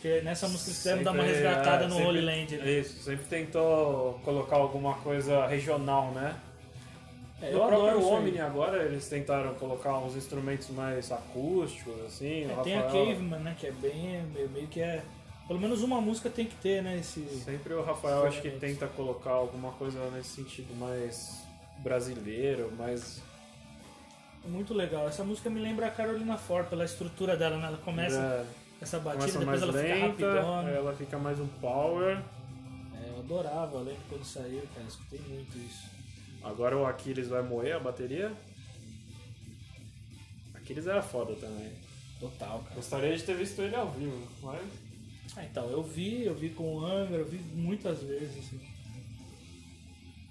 [0.00, 2.56] Acho que nessa música eles quiseram dar uma resgatada é, no sempre- Holy Land.
[2.56, 2.70] né?
[2.70, 6.36] Isso, sempre tentou colocar alguma coisa regional, né?
[7.42, 8.04] É, eu adoro aí.
[8.04, 12.46] Omni agora eles tentaram colocar uns instrumentos mais acústicos, assim.
[12.46, 13.54] o É, tem a Caveman, né?
[13.58, 14.22] Que é bem.
[14.52, 15.02] meio, que é.
[15.46, 16.96] Pelo menos uma música tem que ter, né?
[16.98, 17.20] Esse.
[17.44, 21.42] Sempre o Rafael acho que tenta colocar alguma coisa nesse sentido mais
[21.78, 23.20] brasileiro, mais.
[24.44, 25.06] É Muito legal.
[25.06, 27.66] Essa música me lembra a Carolina For pela estrutura dela, né?
[27.66, 28.44] Ela começa é,
[28.80, 30.70] essa batida, começa depois mais ela fica lenta, aí rapidona.
[30.70, 32.22] ela fica mais um power.
[32.94, 35.88] É, eu adorava, eu lembro quando saiu, cara, escutei muito isso.
[36.42, 38.32] Agora o Aquiles vai moer a bateria.
[40.54, 41.72] Aquiles era foda também.
[42.18, 42.74] Total, cara.
[42.74, 44.62] Gostaria de ter visto ele ao vivo, mas.
[45.36, 48.60] Ah, então, eu vi, eu vi com o Angra, eu vi muitas vezes, assim.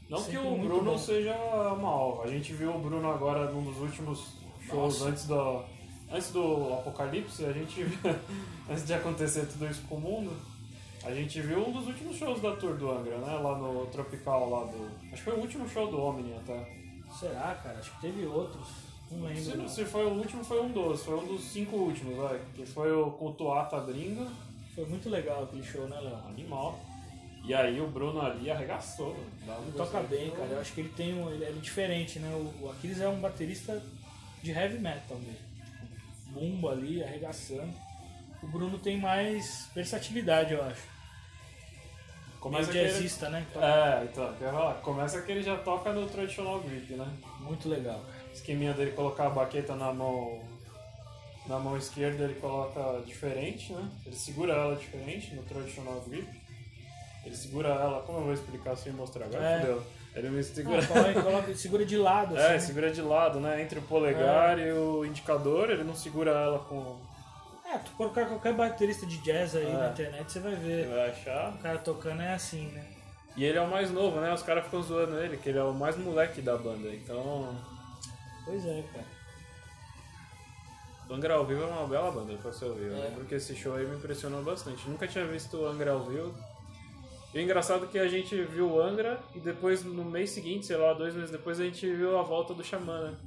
[0.09, 0.97] Não que Sempre o muito Bruno bom.
[0.97, 1.33] seja
[1.79, 2.23] mal.
[2.23, 4.33] A gente viu o Bruno agora num dos últimos
[4.67, 5.09] shows Nossa.
[5.09, 5.63] antes do,
[6.11, 7.45] antes do Apocalipse.
[7.45, 7.85] A gente
[8.69, 10.31] antes de acontecer tudo isso com o mundo,
[11.03, 13.33] a gente viu um dos últimos shows da tour do Angra, né?
[13.33, 14.89] Lá no Tropical, lá do.
[15.05, 16.77] Acho que foi o último show do Omni até.
[17.17, 17.79] Será, cara?
[17.79, 18.67] Acho que teve outros.
[19.11, 19.41] Não lembro.
[19.41, 19.67] Se, não.
[19.67, 21.03] se foi o último, foi um dos.
[21.03, 22.39] Foi um dos cinco últimos, vai.
[22.53, 24.27] Que foi o com o Tuata Gringa,
[24.75, 26.17] Foi muito legal aquele show, né, Léo?
[26.27, 26.79] animal.
[27.43, 30.49] E aí o Bruno ali arregaçou, Ele toca bem, cara.
[30.49, 31.29] Eu acho que ele tem um.
[31.31, 32.29] Ele é diferente, né?
[32.35, 33.81] O, o Aquiles é um baterista
[34.43, 35.48] de heavy metal mesmo.
[36.29, 37.73] Bumbo ali, arregaçando.
[38.41, 40.81] O Bruno tem mais versatilidade, eu acho.
[42.39, 43.45] Começa Meio que ele- jazzista, né?
[43.55, 44.75] É, então, quer falar?
[44.75, 47.05] Começa que ele já toca no traditional grip, né?
[47.41, 48.31] Muito legal, cara.
[48.33, 50.41] Esqueminha dele colocar a baqueta na mão
[51.47, 53.89] na mão esquerda ele coloca diferente, né?
[54.05, 56.29] Ele segura ela diferente no traditional grip.
[57.25, 59.43] Ele segura ela, como eu vou explicar sem mostrar agora?
[59.43, 59.59] É.
[59.59, 59.83] Fudeu.
[60.19, 60.79] Ele me segura.
[60.81, 62.45] Ah, coloca- segura de lado, assim.
[62.45, 62.59] É, né?
[62.59, 63.61] segura de lado, né?
[63.61, 66.99] Entre o polegar e o indicador, ele não segura ela com.
[67.65, 69.73] É, tu colocar qualquer baterista de jazz aí É.
[69.73, 70.85] na internet, você vai ver.
[70.85, 71.53] Ele vai achar.
[71.53, 72.83] O cara tocando é assim, né?
[73.37, 74.33] E ele é o mais novo, né?
[74.33, 76.89] Os caras ficam zoando ele, que ele é o mais moleque da banda.
[76.89, 77.55] Então,
[78.45, 79.05] Pois é, cara.
[81.11, 82.85] Angra ao vivo é uma bela banda pra você ouvir.
[82.87, 83.01] Eu É.
[83.07, 84.87] lembro que esse show aí me impressionou bastante.
[84.87, 86.35] Nunca tinha visto o Angra ao vivo.
[87.33, 90.65] E o engraçado é que a gente viu o Angra e depois, no mês seguinte,
[90.65, 93.17] sei lá, dois meses depois, a gente viu a volta do Xamã, né?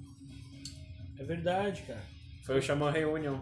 [1.19, 2.03] É verdade, cara.
[2.45, 3.39] Foi o Xamã Reunion.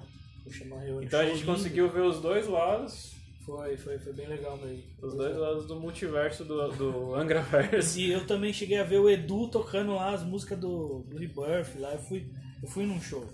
[0.50, 1.02] Chamar uma reunião.
[1.04, 1.56] Então a Show gente lindo.
[1.56, 3.12] conseguiu ver os dois lados,
[3.46, 4.82] Foi, foi, foi bem legal mesmo.
[5.00, 8.00] os dois lados do multiverso do, do Angraverse.
[8.00, 11.78] E eu também cheguei a ver o Edu tocando lá as músicas do, do Rebirth
[11.78, 11.92] lá.
[11.92, 12.26] Eu fui,
[12.62, 13.24] eu fui num show.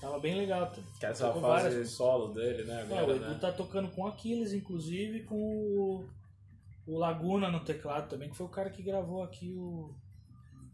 [0.00, 0.66] Tava bem legal.
[0.70, 2.80] t- Que é essa fase várias- solo dele, né?
[2.80, 3.38] É, Agora, o Edu né?
[3.40, 6.04] tá tocando com Aquiles, inclusive, com o,
[6.90, 9.94] o Laguna no teclado também, que foi o cara que gravou aqui o,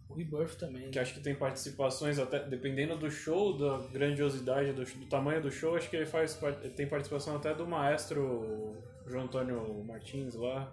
[0.08, 0.90] o Rebirth também.
[0.90, 5.50] Que acho que tem participações, até dependendo do show, da grandiosidade, do, do tamanho do
[5.50, 8.74] show, acho que ele faz ele tem participação até do maestro
[9.06, 10.72] João Antônio Martins lá.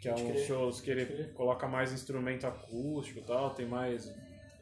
[0.00, 4.10] Que é crer, shows que ele coloca mais instrumento acústico e tal, tem mais.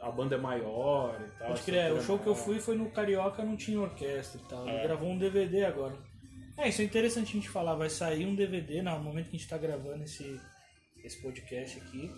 [0.01, 1.49] A banda é maior e tal.
[1.49, 2.45] Pode crer, é, o estrutura show é que eu maior.
[2.45, 4.67] fui foi no Carioca, não tinha orquestra e tal.
[4.67, 4.83] Ele É.
[4.83, 5.97] gravou um DVD agora.
[6.59, 7.75] É, isso é interessante a gente falar.
[7.77, 10.41] Vai sair um DVD, no momento que a gente tá gravando esse,
[11.05, 12.11] esse podcast aqui,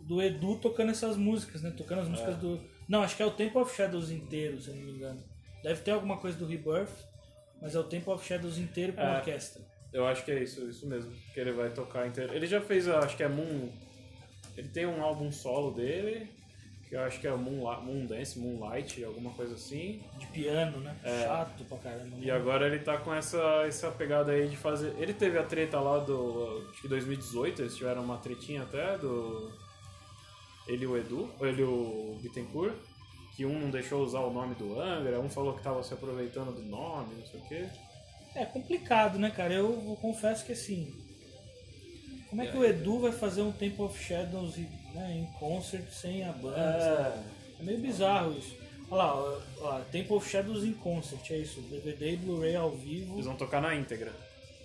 [0.00, 1.70] do Edu tocando essas músicas, né?
[1.76, 2.38] Tocando as músicas É.
[2.38, 2.60] do.
[2.88, 5.22] Não, acho que é o Temple of Shadows inteiro, se eu não me engano.
[5.62, 6.90] Deve ter alguma coisa do Rebirth,
[7.60, 9.16] mas é o Temple of Shadows inteiro com É.
[9.18, 9.62] orquestra.
[9.92, 11.12] Eu acho que é isso, isso mesmo.
[11.34, 12.32] Que ele vai tocar inteiro.
[12.34, 13.68] Ele já fez, acho que é Moon.
[14.56, 16.28] Ele tem um álbum solo dele,
[16.92, 20.02] que eu acho que é Moon, Moon Dance, Moonlight, alguma coisa assim.
[20.18, 20.94] De piano, né?
[21.02, 21.22] É.
[21.22, 22.18] Chato pra caramba.
[22.18, 22.30] E né?
[22.30, 24.94] agora ele tá com essa, essa pegada aí de fazer.
[24.98, 26.68] Ele teve a treta lá do.
[26.70, 29.50] Acho que 2018, eles tiveram uma tretinha até do.
[30.68, 32.74] Ele e o Edu, ou ele e o Bittencourt,
[33.34, 36.54] que um não deixou usar o nome do Angra, um falou que tava se aproveitando
[36.54, 37.68] do nome, não sei o quê.
[38.34, 39.54] É complicado, né, cara?
[39.54, 40.92] Eu, eu confesso que assim.
[42.28, 44.58] Como é que o Edu vai fazer um Temple of Shadows
[44.94, 46.78] né, em concert sem a banda?
[46.80, 47.24] sabe?
[47.60, 48.56] É meio bizarro isso.
[48.90, 51.60] Olha lá, ó, ó, Temple of Shadows em concert, é isso.
[51.62, 53.14] DVD e Blu-ray ao vivo.
[53.14, 54.12] Eles vão tocar na íntegra.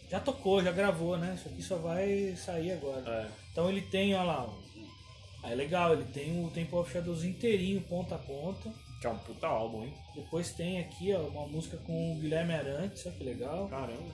[0.10, 1.36] Já tocou, já gravou, né?
[1.38, 3.04] Isso aqui só vai sair agora.
[3.10, 3.28] É.
[3.52, 4.46] Então ele tem, olha lá.
[4.46, 4.68] ó.
[5.44, 8.70] Ah, é legal, ele tem o Temple of Shadows inteirinho, ponta a ponta.
[9.00, 9.94] Que é um puta álbum, hein?
[10.16, 13.68] Depois tem aqui, ó, uma música com o Guilherme Arantes, olha que legal.
[13.70, 14.14] Caramba.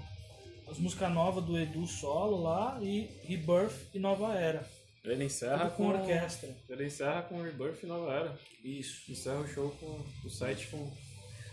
[0.70, 4.68] as músicas novas do Edu solo lá e Rebirth e Nova Era.
[5.04, 6.50] Ele encerra Tudo com orquestra.
[6.70, 8.40] Ele encerra com Rebirth e Nova Era.
[8.64, 9.12] Isso.
[9.12, 10.90] Encerra o show com o set com.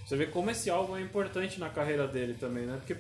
[0.07, 2.77] Você vê como esse álbum é importante na carreira dele também, né?
[2.77, 2.95] Porque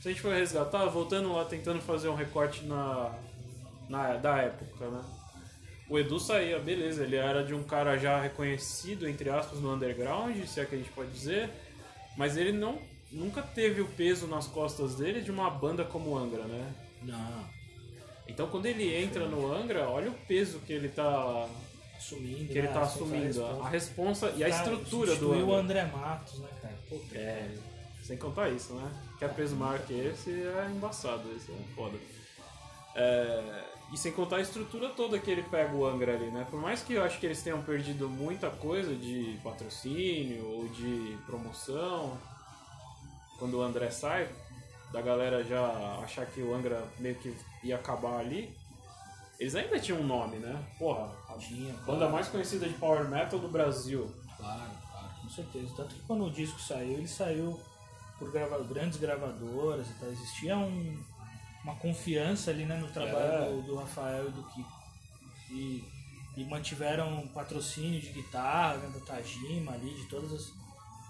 [0.00, 3.16] se a gente for resgatar, voltando lá tentando fazer um recorte na,
[3.88, 5.02] na da época, né?
[5.88, 10.36] O Edu saía, beleza, ele era de um cara já reconhecido, entre aspas, no underground,
[10.46, 11.50] se é que a gente pode dizer,
[12.16, 12.80] mas ele não
[13.12, 16.74] nunca teve o peso nas costas dele de uma banda como o Angra, né?
[17.02, 17.53] Não.
[18.26, 21.48] Então quando ele entra no Angra, olha o peso que ele tá
[21.96, 22.52] Assumindo.
[22.52, 25.82] que ele né, tá a assumindo, a responsa e a estrutura do substituiu o Angra.
[25.82, 26.74] André Matos, né, cara?
[26.88, 27.16] Puta.
[27.16, 27.54] É,
[28.02, 28.90] sem contar isso, né?
[29.18, 31.96] Quer peso maior que esse é embaçado, esse é foda.
[32.94, 36.46] É, e sem contar a estrutura toda que ele pega o Angra ali, né?
[36.50, 41.16] Por mais que eu acho que eles tenham perdido muita coisa de patrocínio ou de
[41.26, 42.18] promoção,
[43.38, 44.28] quando o André sai,
[44.92, 48.54] da galera já achar que o Angra meio que ia acabar ali,
[49.38, 50.64] eles ainda tinham um nome, né?
[50.78, 54.08] Porra, a Tinha, banda claro, mais conhecida de power metal do Brasil.
[54.36, 55.72] Claro, claro, com certeza.
[55.76, 57.60] Tanto que quando o disco saiu, ele saiu
[58.18, 60.08] por grava grandes gravadoras e tal.
[60.10, 61.02] Existia um-
[61.64, 63.48] uma confiança ali né, no trabalho É.
[63.50, 64.72] do, do Rafael e do Kiko.
[65.50, 65.84] E,
[66.36, 70.52] e mantiveram patrocínio de guitarra, né, da Tajima ali, de todas as.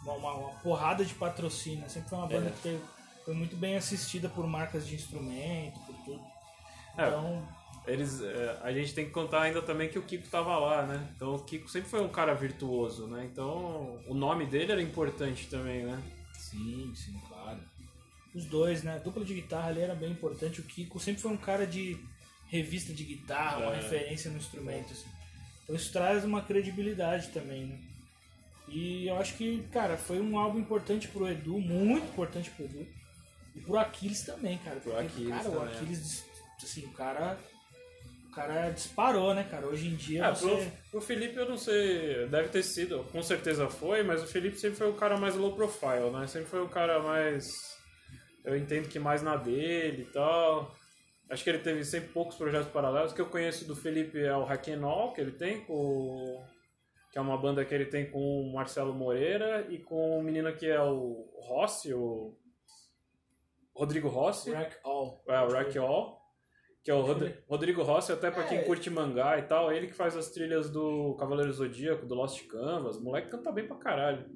[0.03, 1.89] Uma, uma- uma porrada de patrocínio.
[1.91, 2.53] Sempre foi uma banda É.
[2.53, 2.81] que teve-
[3.25, 6.23] foi muito bem assistida por marcas de instrumento, por tudo.
[6.97, 7.09] É.
[7.09, 7.49] Então,
[7.87, 11.07] Eles, é, a gente tem que contar ainda também que o Kiko tava lá, né?
[11.15, 13.29] Então o Kiko sempre foi um cara virtuoso, né?
[13.31, 16.03] Então o nome dele era importante também, né?
[16.33, 17.61] Sim, sim, claro.
[18.35, 18.95] Os dois, né?
[18.95, 20.61] A dupla de guitarra ali era bem importante.
[20.61, 21.99] O Kiko sempre foi um cara de
[22.49, 23.77] revista de guitarra, uma É.
[23.77, 24.93] referência no instrumento.
[24.93, 25.09] Assim.
[25.65, 27.79] Então isso traz uma credibilidade também, né?
[28.67, 32.87] E eu acho que, cara, foi um álbum importante pro Edu, muito importante pro Edu.
[33.55, 34.81] E pro Aquiles também, cara.
[34.81, 35.75] Pro Porque, Aquiles cara, o também.
[35.75, 36.25] Aquiles,
[36.63, 37.39] assim, o cara.
[38.27, 39.67] O cara disparou, né, cara?
[39.69, 40.47] Hoje em dia É, você.
[40.49, 44.57] pro, pro Felipe eu não sei, deve ter sido, com certeza foi, mas o Felipe
[44.59, 46.27] sempre foi o cara mais low profile, né?
[46.27, 47.47] Sempre foi o cara mais.
[48.45, 50.75] Eu entendo que mais na dele e tal.
[51.31, 53.13] Acho que ele teve sempre poucos projetos paralelos.
[53.13, 55.73] O que eu conheço do Felipe é o Hack and All, que ele tem com.
[55.73, 56.45] o-
[57.13, 60.53] Que é uma banda que ele tem com o Marcelo Moreira e com o menino
[60.57, 62.37] que é o Rossi, o.
[63.75, 64.51] Rodrigo Rossi.
[64.53, 65.23] Rack All.
[65.29, 66.21] É, o Rack All.
[66.85, 68.63] Que é o Rod- Rodrigo Rossi, até pra quem É.
[68.63, 72.99] curte mangá e tal, ele que faz as trilhas do Cavaleiro Zodíaco, do Lost Canvas.
[72.99, 74.27] O moleque canta bem pra caralho.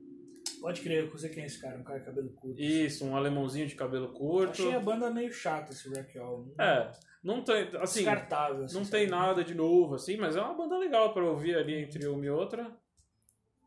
[0.60, 2.60] Pode crer, eu sei quem é esse cara, um cara de cabelo curto.
[2.60, 4.50] Isso, um alemãozinho de cabelo curto.
[4.62, 6.48] Achei a banda meio chata esse Wreck All.
[6.58, 6.90] É,
[7.22, 8.64] não tem, assim, Descartável.
[8.64, 8.96] assim, não sabe?
[8.96, 12.24] tem nada de novo, assim, mas é uma banda legal pra ouvir ali entre uma
[12.24, 12.74] e outra.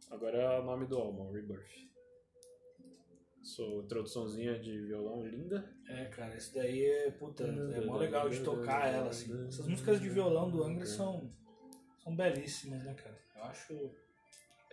[0.09, 1.89] Agora é o nome do álbum, Rebirth.
[3.43, 5.67] Sua introduçãozinha de violão linda.
[5.87, 9.47] É, cara, esse daí é, puta, é mó legal de tocar ela, assim.
[9.47, 11.31] Essas músicas de violão do Angra são,
[12.03, 13.17] são belíssimas, né, cara?
[13.35, 13.91] Eu acho...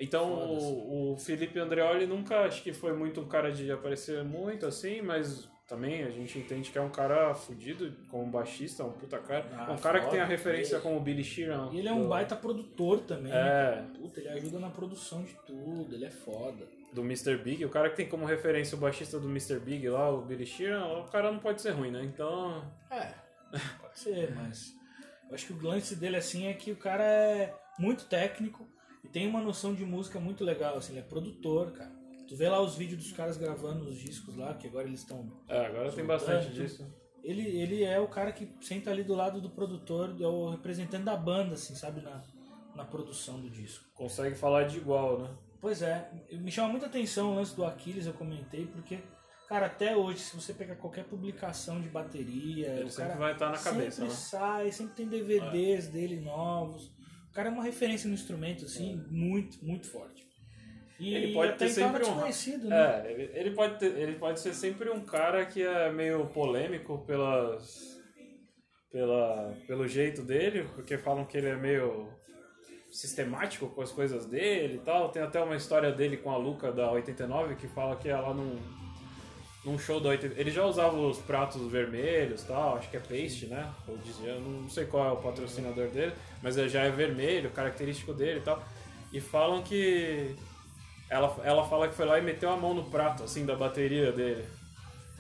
[0.01, 4.65] Então o, o Felipe Andreoli nunca acho que foi muito um cara de aparecer muito
[4.65, 9.19] assim, mas também a gente entende que é um cara fudido como baixista, um puta
[9.19, 9.47] cara.
[9.53, 11.69] Ah, um cara que foda, tem a referência como o Billy Sheehan.
[11.73, 13.31] E ele é um do, baita produtor também?
[13.31, 13.85] É?
[13.95, 16.67] Puta, ele ajuda na produção de tudo, ele é foda.
[16.95, 17.37] do Mr.
[17.37, 17.63] Big.
[17.67, 19.59] O cara que tem como referência o baixista do Mr.
[19.59, 22.03] Big lá, o Billy Sheehan, o cara não pode ser ruim, né?
[22.03, 22.65] Então.
[22.91, 23.13] É,
[23.79, 24.73] pode ser, mas
[25.29, 28.67] eu acho que o lance dele assim é que o cara é muito técnico
[29.05, 31.98] e tem uma noção de música muito legal, assim, ele é produtor, cara.
[32.29, 35.33] Tu vê lá os vídeos dos caras gravando os discos lá, que agora eles estão.
[35.49, 36.87] É, agora tem bastante disso.
[37.25, 41.05] Ele, ele é o cara que senta ali do lado do produtor, é o representante
[41.05, 42.23] da banda, assim, sabe, na,
[42.77, 43.85] na produção do disco.
[43.95, 45.35] Consegue falar de igual, né?
[45.61, 49.01] Pois é, me chama muita atenção o lance do Aquiles, eu comentei, porque,
[49.49, 53.33] cara, até hoje, se você pegar qualquer publicação de bateria, Ele o sempre cara vai
[53.33, 54.15] estar na cabeça, sempre né?
[54.15, 56.93] sai, sempre tem DVDs dele novos.
[57.31, 60.28] O cara é uma referência no instrumento, assim, muito, muito forte.
[60.99, 63.03] E Ele pode ter sempre um- desconhecido, né?
[63.07, 66.99] É, ele, ele pode ter- ele pode ser sempre um cara que é meio polêmico
[67.07, 68.01] pelas,
[68.91, 72.09] pela, pelo jeito dele, porque falam que ele é meio
[72.91, 75.11] sistemático com as coisas dele e tal.
[75.11, 78.59] Tem até uma história dele com a Luca da 89 que fala que ela num,
[79.65, 80.41] num show da 89.
[80.41, 83.71] Ele já usava os pratos vermelhos tal, acho que é paste, né?
[83.87, 88.41] Ou dizia, não sei qual é o patrocinador dele, mas já é vermelho, característico dele
[88.41, 88.61] e tal.
[89.13, 90.35] E falam que
[91.11, 94.13] ela, ela fala que foi lá e meteu a mão no prato, assim, da bateria
[94.13, 94.45] dele.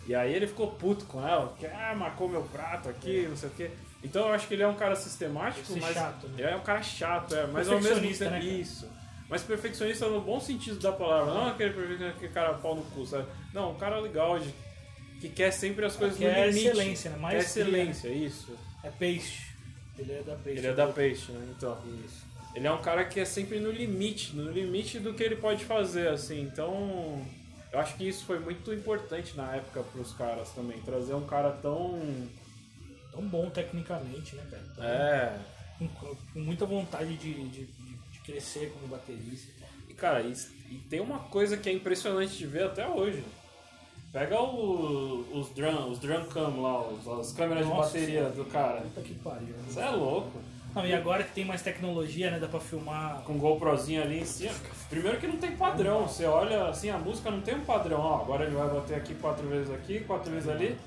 [0.06, 3.48] E aí ele ficou puto com ela, porque, ah, marcou meu prato aqui, não sei
[3.48, 3.70] o quê.
[4.02, 5.94] Então eu acho que ele é um cara sistemático, ser mas.
[5.94, 6.34] chato, né?
[6.38, 7.46] Ele é um cara chato, é.
[7.46, 8.30] Mas ao mesmo tempo.
[8.30, 8.40] né?
[8.40, 8.88] Isso.
[9.28, 13.04] Mas perfeccionista no bom sentido da palavra, não aquele perfeccionista aquele cara pau no cu,
[13.04, 13.26] sabe?
[13.52, 14.54] Não, um cara legal, de,
[15.20, 16.68] que quer sempre as coisas Quer no limite.
[16.68, 17.16] excelência, né?
[17.16, 18.58] Quer Maestria, excelência, isso.
[18.82, 19.48] É peixe.
[19.98, 20.58] Ele é da peixe.
[20.60, 21.54] Ele é da peixe, né?
[21.56, 21.78] Então.
[22.06, 22.27] Isso.
[22.54, 25.64] Ele é um cara que é sempre no limite, no limite do que ele pode
[25.64, 26.40] fazer, assim.
[26.42, 27.24] Então,
[27.72, 30.80] eu acho que isso foi muito importante na época pros caras também.
[30.80, 32.00] Trazer um cara tão.
[33.12, 34.62] Tão bom tecnicamente, né, cara?
[34.74, 35.38] Tão- É.
[35.78, 35.86] Com,
[36.34, 37.88] com muita vontade de, de, de-
[38.24, 39.52] crescer como baterista.
[39.88, 40.32] E, cara, e,
[40.70, 43.24] e tem uma coisa que é impressionante de ver até hoje.
[44.12, 48.44] Pega o- os drum, os drum cam lá, os- as câmeras Nossa de bateria do
[48.46, 48.80] cara.
[48.82, 49.48] Puta que pariu.
[49.56, 49.64] né?
[49.68, 50.38] Isso é louco.
[50.74, 52.38] Não, e agora que tem mais tecnologia, né?
[52.38, 53.22] Dá pra filmar.
[53.22, 54.54] Com GoProzinho ali em cima.
[54.88, 56.06] Primeiro que não tem padrão.
[56.06, 58.00] Você olha assim, a música não tem um padrão.
[58.00, 60.78] Ó, agora ele vai bater aqui quatro vezes aqui, quatro vezes ali.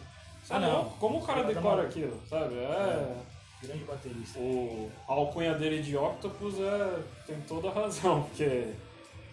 [0.49, 0.89] É Ah, não.
[0.91, 2.55] Como o cara decora aquilo, sabe?
[2.55, 3.15] É.
[3.63, 4.39] Grande baterista.
[4.39, 8.73] O, a alcunha dele de Octopus é, tem toda a razão, porque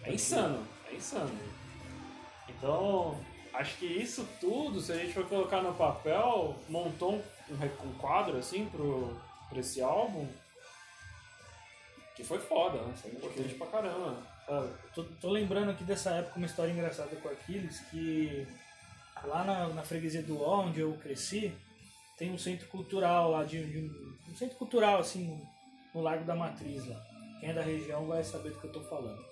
[0.03, 1.31] é insano, é insano.
[2.47, 3.15] Então,
[3.53, 7.21] acho que isso tudo, se a gente for colocar no papel, montou um,
[7.53, 9.17] um um quadro assim pro,
[9.49, 10.27] pra esse álbum,
[12.19, 12.93] que foi foda, né?
[13.01, 14.69] Foi importante pra caramba, sabe?
[14.93, 18.45] Tô, tô lembrando aqui dessa época uma história engraçada com o Aquiles, que
[19.23, 21.53] lá na, na freguesia do Ó, onde eu cresci,
[22.17, 25.41] tem um centro cultural lá, de, de um, um centro cultural assim,
[25.95, 27.01] no Largo da Matriz lá.
[27.39, 29.23] Quem é da região vai saber do que eu tô falando.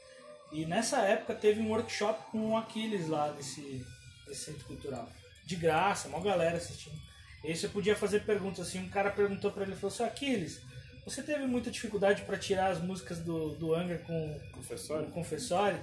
[0.53, 3.85] E nessa época teve um workshop com o Aquiles lá nesse,
[4.25, 5.09] nesse centro cultural.
[5.45, 6.95] De graça, uma galera assistindo.
[7.43, 10.61] E aí você podia fazer perguntas assim, um cara perguntou pra ele, falou assim, Aquiles,
[11.09, 15.79] você teve muita dificuldade pra tirar as músicas do, do Angra com, no confessório.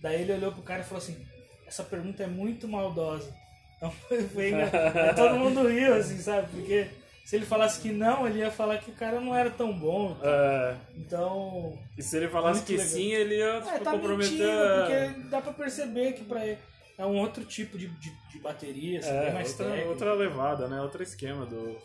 [0.00, 1.16] Daí ele olhou pro cara e falou assim:
[1.66, 3.32] Essa pergunta é muito maldosa.
[3.82, 3.90] Então
[4.28, 4.52] foi
[5.16, 6.46] todo mundo riu, assim, sabe?
[6.52, 6.86] Porque
[7.24, 10.16] se ele falasse que não, ele ia falar que o cara não era tão bom.
[10.22, 11.76] É, Então.
[11.98, 12.86] e se ele falasse que legal.
[12.86, 14.30] sim, ele ia É, tipo, tá comprometer.
[14.38, 16.58] mentindo, porque dá pra perceber que pra ele
[16.96, 20.80] é um outro tipo de, de, de bateria, assim, É, mais outra, outra levada, né?
[20.80, 21.76] Outro esquema do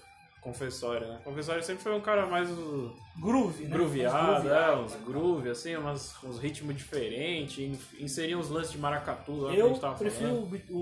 [0.52, 1.20] confessório, né?
[1.24, 3.70] Confessório sempre foi um cara mais uh, Groove, né?
[3.70, 9.34] grooveado, é, uns groove, assim, umas, uns ritmos diferentes, in- inserir uns lances de maracatu
[9.42, 10.62] lá que a Eu gente tava prefiro falando.
[10.70, 10.82] o, o,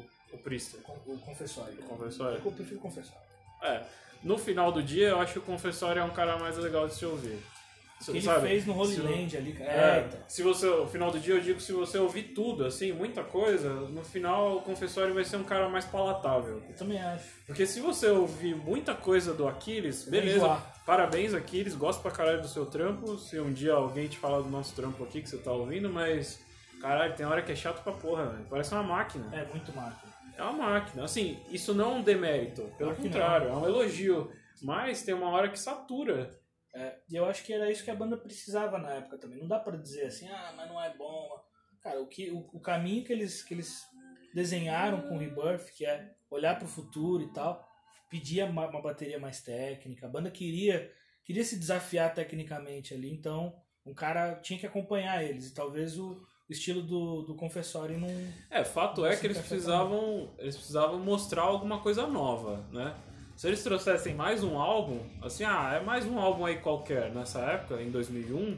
[0.00, 0.80] o, O Priester.
[1.06, 1.74] o, o confessório.
[1.80, 2.40] O confessório.
[2.44, 3.20] Eu prefiro o confessório.
[3.62, 3.82] É,
[4.22, 6.94] no final do dia, eu acho que o confessório é um cara mais legal de
[6.94, 7.38] se ouvir.
[8.04, 8.48] Que ele sabe?
[8.48, 9.70] fez no Holy Land ali, cara.
[9.70, 10.20] É, É, então.
[10.28, 13.70] se você, no final do dia eu digo, se você ouvir tudo, assim, muita coisa,
[13.70, 16.62] no final o confessório vai ser um cara mais palatável.
[16.68, 17.24] Eu também acho.
[17.46, 22.48] Porque se você ouvir muita coisa do Aquiles, beleza, parabéns Aquiles, gosto pra caralho do
[22.48, 25.52] seu trampo, se um dia alguém te falar do nosso trampo aqui que você tá
[25.52, 26.38] ouvindo, mas,
[26.80, 29.26] caralho, tem hora que é chato pra porra, velho, parece uma máquina.
[29.34, 30.12] É muito máquina.
[30.36, 31.04] É uma máquina.
[31.04, 32.62] Assim, isso não é um demérito.
[32.76, 34.30] Pelo que contrário, é um elogio.
[34.62, 36.30] Mas tem uma hora que satura.
[36.76, 39.38] É, e eu acho que era isso que a banda precisava na época também.
[39.38, 41.26] Não dá pra dizer assim, ah, mas não é bom.
[41.80, 43.82] Cara, o, que, o, o caminho que eles, que eles
[44.34, 47.66] desenharam com o Rebirth, que é olhar pro futuro e tal,
[48.10, 50.04] pedia uma, uma bateria mais técnica.
[50.04, 50.92] A banda queria,
[51.24, 53.56] queria se desafiar tecnicamente ali, então
[53.86, 55.48] um cara tinha que acompanhar eles.
[55.48, 58.08] E talvez o, o estilo do, do Confessório não.
[58.50, 62.94] É, fato Não é que eles precisavam, eles precisavam mostrar alguma coisa nova, né?
[63.36, 67.40] Se eles trouxessem mais um álbum, assim, ah, é mais um álbum aí qualquer, nessa
[67.40, 68.56] época, em 2001,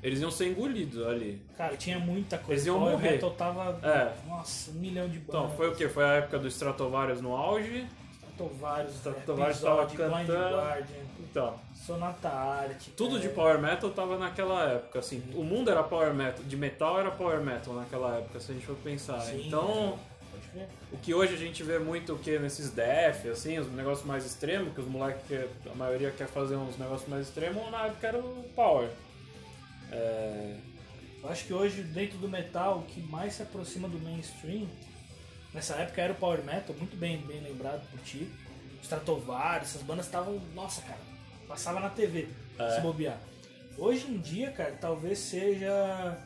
[0.00, 1.42] eles iam ser engolidos ali.
[1.56, 2.52] Cara, tinha muita coisa.
[2.52, 3.10] Eles iam Power morrer.
[3.12, 3.80] Metal tava.
[3.82, 4.12] É.
[4.28, 5.28] Nossa, um milhão de bandas.
[5.28, 5.88] Então, foi o que?
[5.88, 7.84] Foi a época do Stratovarius no auge.
[8.20, 10.56] Stratovarius, Stratovarius tava cantando.
[10.56, 12.90] Guardian, Então, Sonata Arte.
[12.92, 15.20] tudo de é, power metal tava naquela época, assim.
[15.34, 18.66] O mundo era power metal, de metal era power metal naquela época, se a gente
[18.66, 19.20] for pensar.
[19.20, 20.11] Sim, então, crer.
[20.92, 24.24] O que hoje a gente vê muito o que nesses def, assim, os negócios mais
[24.26, 28.06] extremos, que os moleques, que a maioria quer fazer uns negócios mais extremos, na época
[28.06, 28.90] era o power.
[29.90, 30.56] É,
[31.22, 34.68] Eu acho que hoje, dentro do metal, o que mais se aproxima do mainstream,
[35.54, 38.28] nessa época era o Power Metal, muito bem, bem lembrado por ti.
[38.82, 40.40] Stratovarius, essas bandas estavam.
[40.54, 40.98] Nossa, cara,
[41.46, 42.26] passava na TV
[42.58, 42.70] É.
[42.74, 43.18] se bobear.
[43.78, 46.18] Hoje em dia, cara, talvez seja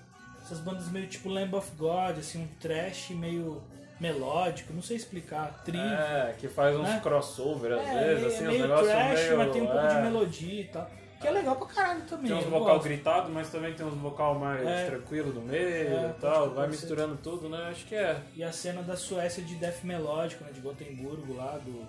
[0.43, 3.62] essas bandas meio tipo Lamb of God, assim, um trash meio
[4.01, 5.81] melódico, não sei explicar, trio.
[5.81, 7.01] é, que faz uns Né?
[7.03, 9.39] crossover às É, vezes, meio, assim, meio negócios trash, meio...
[9.39, 10.91] mas tem um pouco é, de melodia e tal.
[11.21, 12.27] Que é legal pra caralho também.
[12.27, 12.85] Tem uns vocal gosto.
[12.85, 14.85] gritado, mas também tem uns vocal mais É.
[14.87, 16.71] tranquilo no meio É, e tal, vai ser.
[16.73, 17.69] misturando tudo, né?
[17.71, 18.21] Acho que é.
[18.35, 21.89] E a cena da Suécia de death melódico, né, de Gotemburgo lá, do,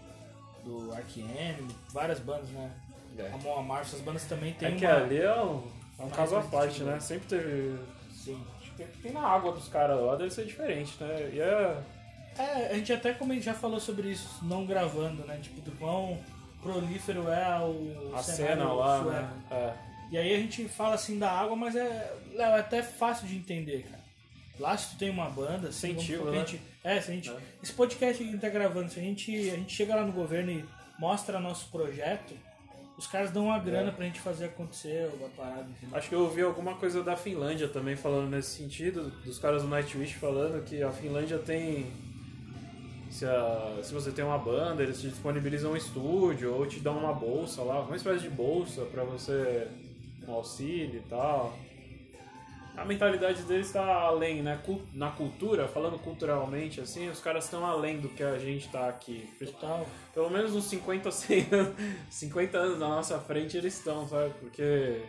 [0.63, 2.71] do Ark Enemy, várias bandas, né?
[3.19, 3.29] É.
[3.33, 4.95] Amon Amarth, essas bandas também tem É que uma...
[4.95, 5.63] ali é um,
[5.99, 6.97] é um caso à parte, né?
[7.01, 7.77] Sempre teve...
[8.13, 8.41] Sim.
[9.01, 11.31] Tem na água dos caras lá, deve ser diferente, né?
[11.33, 11.77] E é...
[12.37, 15.39] É, a gente até como já falou sobre isso, não gravando, né?
[15.41, 16.17] Tipo, do quão
[16.61, 19.29] prolífero é o A cena lá, né?
[19.51, 19.73] É.
[20.11, 23.35] E aí a gente fala assim da água, mas é, Léo, é até fácil de
[23.35, 24.03] entender, cara.
[24.59, 26.39] Lá se tu tem uma banda, assim, a né?
[26.39, 27.37] gente, é, se a gente, É.
[27.61, 30.11] esse podcast que a gente tá gravando, se a gente, a gente chega lá no
[30.11, 30.65] governo e
[30.97, 32.33] mostra nosso projeto,
[32.97, 33.91] os caras dão uma grana É.
[33.91, 35.67] pra gente fazer acontecer a parada?
[35.91, 39.67] Acho que eu ouvi alguma coisa da Finlândia também falando nesse sentido, dos caras do
[39.67, 41.91] Nightwish falando que a Finlândia tem.
[43.17, 46.97] Se, a- se você tem uma banda, eles te disponibilizam um estúdio ou te dão
[46.99, 49.67] uma bolsa lá, uma espécie de bolsa pra você.
[50.27, 51.57] um auxílio e tal.
[52.75, 54.59] A mentalidade deles está além, né?
[54.93, 59.27] Na cultura, falando culturalmente assim, os caras estão além do que a gente tá aqui.
[59.39, 59.87] Total.
[60.13, 61.75] Pelo menos uns 50 ou 100 anos,
[62.11, 64.31] 50 anos na nossa frente eles estão, sabe?
[64.39, 65.01] Porque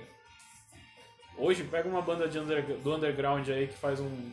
[1.37, 4.31] hoje pega uma banda de under- do underground aí que faz um,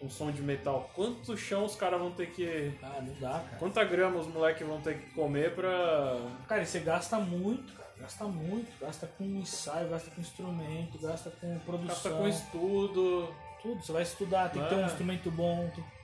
[0.00, 0.90] um som de metal.
[0.94, 2.72] Quanto chão os caras vão ter que.
[2.82, 3.56] Ah, não dá, cara.
[3.58, 6.18] Quanta grama os moleques vão ter que comer pra.
[6.48, 7.86] Cara, e você gasta muito, cara.
[7.98, 8.68] Gasta muito.
[8.80, 11.86] Gasta com ensaio, gasta com instrumento, gasta com produção.
[11.88, 13.34] Gasta com estudo.
[13.62, 13.82] Tudo.
[13.82, 14.86] Você vai estudar, tem que ter um É.
[14.86, 15.70] instrumento bom.
[15.74, 15.96] tem-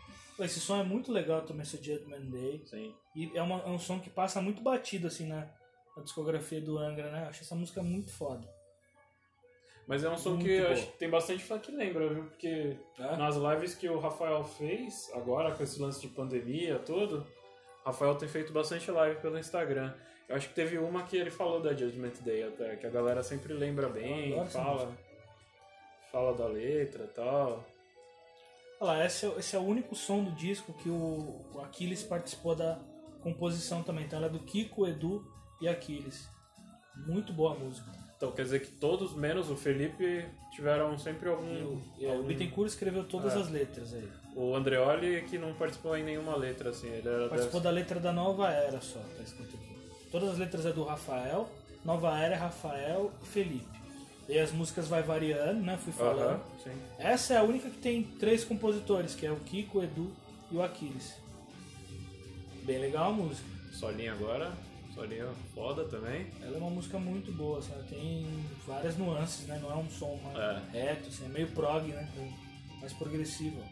[0.46, 2.62] Esse som é muito legal também, esse Judgment Day.
[2.66, 2.92] Sim.
[3.14, 5.46] E é, uma- é um som que passa muito batido, assim, na,
[5.96, 7.24] na discografia do Angra, né?
[7.24, 8.48] Eu acho essa música muito foda.
[9.92, 12.24] Mas é um som Muito que acho que tem bastante fã que lembra, viu?
[12.24, 13.14] Porque É?
[13.14, 17.26] nas lives que o Rafael fez, agora com esse lance de pandemia todo,
[17.84, 19.92] o Rafael tem feito bastante live pelo Instagram.
[20.26, 23.22] Eu acho que teve uma que ele falou da Judgment Day até, que a galera
[23.22, 24.96] sempre lembra bem, essa fala,
[26.10, 27.62] fala da letra e tal.
[28.80, 32.02] Olha lá, esse é, esse é o único som do disco que o, o Aquiles
[32.02, 32.80] participou da
[33.22, 34.06] composição também.
[34.06, 35.22] Então ela é do Kiko, Edu
[35.60, 36.30] e Aquiles.
[37.06, 38.01] Muito boa a música.
[38.22, 41.44] Então quer dizer que todos, menos o Felipe, tiveram sempre algum.
[41.52, 43.40] E o, e o algum- Bittencourt escreveu todas É.
[43.40, 44.08] as letras aí.
[44.36, 46.86] O Andreoli que não participou em nenhuma letra, assim.
[46.86, 50.08] Ele era Participou dessa- da letra da Nova Era só, tá escrito aqui.
[50.12, 51.48] Todas as letras é do Rafael,
[51.84, 53.66] Nova Era é Rafael e Felipe.
[54.28, 55.76] E as músicas vai variando, né?
[55.76, 56.40] Fui falando.
[56.62, 56.70] Sim.
[57.00, 60.12] Essa é a única que tem três compositores, que é o Kiko, o Edu
[60.48, 61.14] e o Aquiles.
[62.62, 63.48] Bem legal a música.
[63.72, 64.52] Solinho agora.
[64.94, 66.26] Solinho foda também.
[66.40, 68.26] Ela é uma música muito boa, assim, ela tem
[68.66, 69.58] várias nuances, né?
[69.62, 72.08] Não é um som mais reto, assim, é meio prog, né?
[72.80, 73.62] Mais progressivo.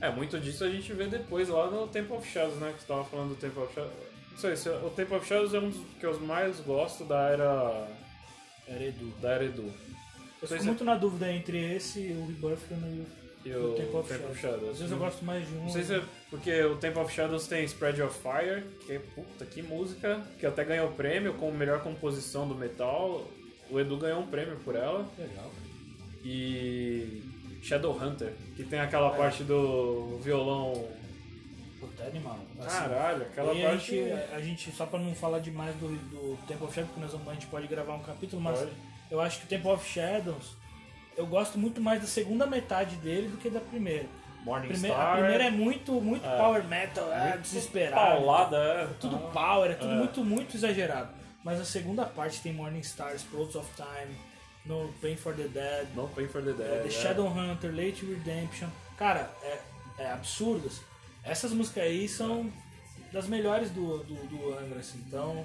[0.00, 2.72] É, muito disso a gente vê depois lá no Temple of Shadows, né?
[2.72, 3.92] Que você tava falando do Temple of Shadows.
[4.32, 7.30] Não sei, se- o Temple of Shadows é um dos que eu mais gosto da
[7.30, 7.88] era
[8.68, 9.08] Era Edu.
[9.20, 9.62] da Eredu.
[9.62, 9.72] Eu
[10.40, 10.66] Pois fico é.
[10.66, 13.17] muito na dúvida entre esse, o Rebirth e o, E
[13.52, 14.38] o o Temple of Shadows.
[14.38, 14.70] Shadows.
[14.70, 15.62] Às vezes eu gosto mais de um.
[15.62, 18.98] Não sei se é porque o Temple of Shadows tem Spread of Fire, que é
[18.98, 23.26] puta que música, que até ganhou prêmio como melhor composição do metal.
[23.70, 25.06] O Edu ganhou um prêmio por ela.
[25.18, 25.50] Legal.
[26.24, 27.22] E
[27.62, 29.16] Shadowhunter, que tem aquela É.
[29.16, 30.88] parte do violão.
[31.80, 32.38] Puta, é animal.
[32.60, 33.90] Assim, Caralho, aquela e a parte.
[33.90, 37.12] gente, a gente, só pra não falar demais do, do Temple of Shadows, porque nós
[37.12, 38.72] vamos, a gente pode gravar um capítulo, mas Pode.
[39.10, 40.56] eu acho que o Temple of Shadows,
[41.18, 44.06] eu gosto muito mais da segunda metade dele do que da primeira.
[44.44, 45.12] Morning Primeira- Star.
[45.14, 46.36] a primeira é muito, muito É.
[46.38, 47.94] power metal, é muito desesperado.
[48.16, 48.86] Paulada, é.
[49.00, 49.96] Tudo power, é tudo É.
[49.96, 51.10] muito, muito exagerado.
[51.44, 54.16] Mas a segunda parte tem Morning Star, Explodes of Time,
[54.64, 56.82] No Pain for the Dead, No Pain for the Dead.
[56.82, 56.90] The é.
[56.90, 58.68] Shadowhunter, Late Redemption.
[58.96, 59.58] Cara, é,
[59.98, 60.66] é absurdo.
[60.68, 60.82] assim.
[61.24, 62.50] Essas músicas aí são
[63.12, 65.02] das melhores do, do, do Angra, assim.
[65.06, 65.44] Então.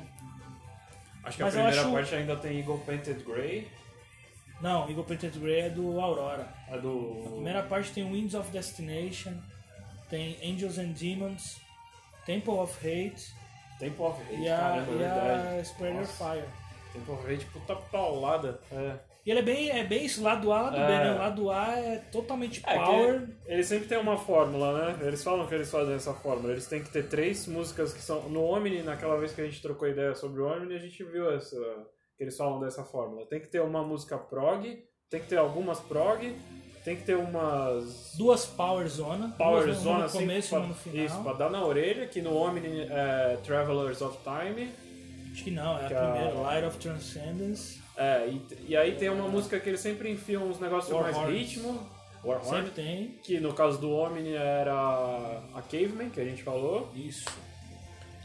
[1.23, 3.67] Acho que a primeira acho- parte ainda tem Eagle Painted Grey.
[4.63, 6.47] Não, Eagle Painted Grey é do Aurora.
[6.71, 7.21] A do.
[7.25, 9.33] A primeira parte tem Winds of Destination,
[10.09, 11.59] tem Angels and Demons,
[12.25, 13.33] Temple of Hate
[13.77, 15.47] Temple of Hate, e a, caramba, é e verdade.
[15.47, 16.31] a Spreader Nossa.
[16.31, 16.45] Fire.
[16.93, 18.59] Temple of Hate, puta paulada.
[18.71, 18.93] É.
[19.25, 20.85] E ele é bem, é bem isso, lado A, lado B, É.
[21.05, 21.11] né?
[21.13, 23.27] O lado A é totalmente É, power.
[23.45, 25.07] eles sempre têm uma fórmula, né?
[25.07, 26.51] Eles falam que eles fazem essa fórmula.
[26.51, 28.29] Eles têm que ter três músicas que são.
[28.29, 31.31] No Omni, naquela vez que a gente trocou ideia sobre o Omni, a gente viu
[31.33, 31.57] essa.
[32.23, 33.25] Que eles falam dessa fórmula.
[33.25, 34.63] Tem que ter uma música prog,
[35.09, 36.33] tem que ter algumas prog,
[36.85, 38.13] tem que ter umas.
[38.17, 39.35] Duas Power Zona.
[39.37, 41.05] Power duas, Zone no assim, começo e pra, no final.
[41.05, 44.71] isso, pra dar na orelha, que no Omni é Travelers of Time.
[45.31, 47.81] Acho que não, é a Que a- primeira, Light of Transcendence.
[47.97, 51.17] É, e, e aí tem uma música que eles sempre enfiam uns negócios War mais
[51.17, 51.29] Horns.
[51.29, 51.89] ritmo.
[52.23, 53.07] War Sempre Horn, tem.
[53.23, 54.73] que no caso do Omni era
[55.53, 56.89] a Caveman, que a gente falou.
[56.95, 57.25] Isso.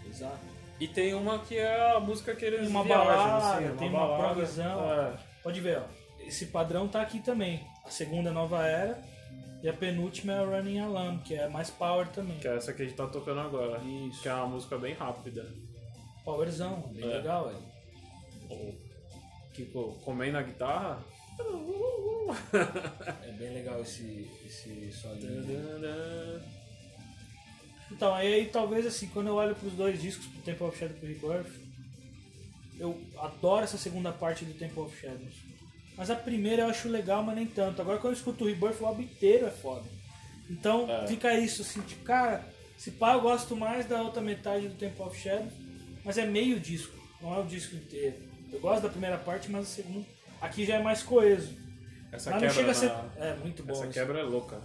[0.09, 0.39] Exato.
[0.81, 3.89] E tem uma que é a música que eles Tem uma viajam, balada, assim, tem
[3.89, 4.35] uma balada.
[4.35, 4.93] progzão.
[4.93, 5.17] É.
[5.43, 5.83] Pode ver, ó.
[6.21, 7.67] Esse padrão tá aqui também.
[7.85, 9.03] A segunda Nova Era
[9.63, 12.39] e a penúltima é a Running Alarm, que é mais power também.
[12.39, 13.79] Que é essa que a gente tá tocando agora.
[13.83, 14.23] Isso.
[14.23, 15.47] Que é uma música bem rápida.
[16.25, 17.17] Powerzão, bem É.
[17.17, 17.63] legal, velho.
[18.51, 18.75] O
[19.55, 21.03] Kiko comendo na guitarra.
[23.27, 25.43] É bem legal esse, esse solinho.
[27.91, 31.15] Então, aí, talvez assim, quando eu olho pros dois discos, pro Temple of Shadows e
[31.15, 31.53] pro Rebirth,
[32.79, 35.35] eu adoro essa segunda parte do Temple of Shadows.
[35.97, 37.81] Mas a primeira eu acho legal, mas nem tanto.
[37.83, 39.85] Agora quando eu escuto o Rebirth, o álbum inteiro é foda.
[40.49, 41.07] Então É.
[41.07, 42.45] fica isso, assim, tipo, cara,
[42.77, 45.53] se pá, eu gosto mais da outra metade do Temple of Shadows,
[46.05, 48.17] mas é meio disco, não é o disco inteiro.
[48.53, 50.07] Eu gosto da primeira parte, mas a segunda.
[50.41, 51.53] Aqui já é mais coeso.
[52.13, 53.21] Essa mas não quebra chega a na- ser.
[53.23, 53.73] É, muito bom.
[53.73, 53.93] Essa isso.
[53.93, 54.63] quebra é louca.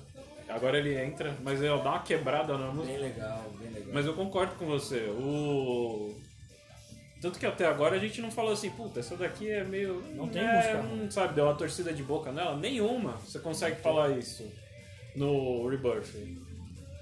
[0.49, 2.93] Agora ele entra, mas ele dá uma quebrada na música.
[2.93, 3.89] Bem legal, bem legal.
[3.93, 5.05] Mas eu concordo com você.
[5.09, 6.15] O.
[7.21, 10.03] Tanto que até agora a gente não falou assim, puta, essa daqui é meio.
[10.13, 10.83] Não tem é, música.
[10.83, 12.57] Não sabe, deu uma torcida de boca nela.
[12.57, 14.51] Nenhuma você consegue falar isso
[15.15, 16.13] no Rebirth.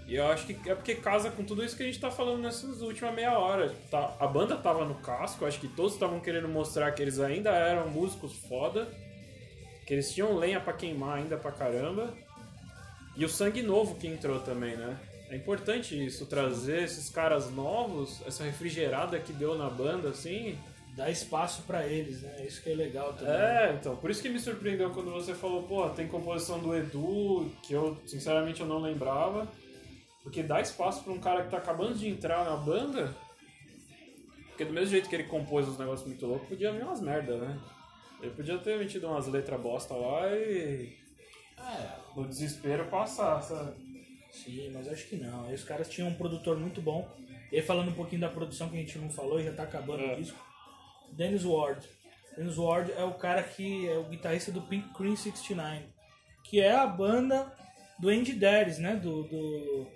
[0.07, 2.41] E eu acho que é porque casa com tudo isso que a gente tá falando
[2.41, 3.73] nessas últimas meia hora.
[3.89, 7.17] Tá- a banda tava no casco, eu acho que todos estavam querendo mostrar que eles
[7.19, 8.89] ainda eram músicos foda,
[9.87, 12.13] que eles tinham lenha pra queimar ainda pra caramba.
[13.15, 14.97] E o sangue novo que entrou também, né?
[15.29, 20.57] É importante isso, trazer esses caras novos, essa refrigerada que deu na banda, assim.
[20.95, 22.45] Dá espaço pra eles, né?
[22.45, 23.33] Isso que é legal também.
[23.33, 27.49] É, então, por isso que me surpreendeu quando você falou, pô, tem composição do Edu,
[27.63, 29.47] que eu, sinceramente, eu não lembrava.
[30.21, 33.15] Porque dá espaço pra um cara que tá acabando de entrar na banda.
[34.49, 37.37] Porque do mesmo jeito que ele compôs os negócios muito loucos, podia vir umas merda,
[37.37, 37.57] né?
[38.21, 41.00] Ele podia ter metido umas letras bosta lá e
[41.67, 43.89] É, no desespero passar, sabe?
[44.31, 45.45] sim, mas acho que não.
[45.45, 47.07] Aí os caras tinham um produtor muito bom.
[47.51, 49.63] E aí falando um pouquinho da produção que a gente não falou e já tá
[49.63, 50.13] acabando É.
[50.13, 50.39] o disco.
[51.11, 51.85] Dennis Ward.
[52.37, 55.83] Dennis Ward é o cara que é o guitarrista do Pink Cream 69.
[56.45, 57.51] Que é a banda
[57.99, 58.95] do Andy Darius, né?
[58.95, 59.87] Do, do,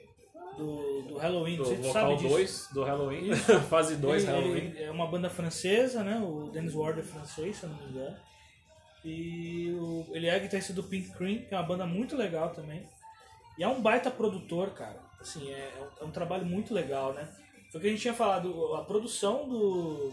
[0.57, 1.55] do, do Halloween.
[1.55, 2.29] Do Você sabe vocal disso.
[2.33, 3.35] 2 do Halloween,
[3.69, 4.73] fase 2 Ele- Halloween.
[4.77, 6.17] é uma banda francesa, né?
[6.17, 8.17] O Dennis Ward é francês, se eu não me engano.
[9.05, 12.83] E o- ele é guitarrista do Pink Cream, que é uma banda muito legal também.
[13.57, 14.99] E é um baita produtor, cara.
[15.21, 17.27] Assim, é, é um, é um trabalho muito legal, né?
[17.71, 20.11] Foi o que a gente tinha falado, a produção do,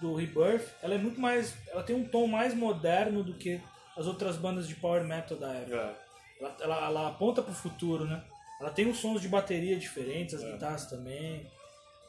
[0.00, 1.54] do Rebirth, ela é muito mais.
[1.68, 3.60] Ela tem um tom mais moderno do que
[3.96, 5.76] as outras bandas de power metal da época.
[5.76, 6.04] É.
[6.40, 8.22] Ela, ela, ela aponta pro futuro, né?
[8.60, 10.52] Ela tem uns sons de bateria diferentes, as É.
[10.52, 11.46] guitarras também.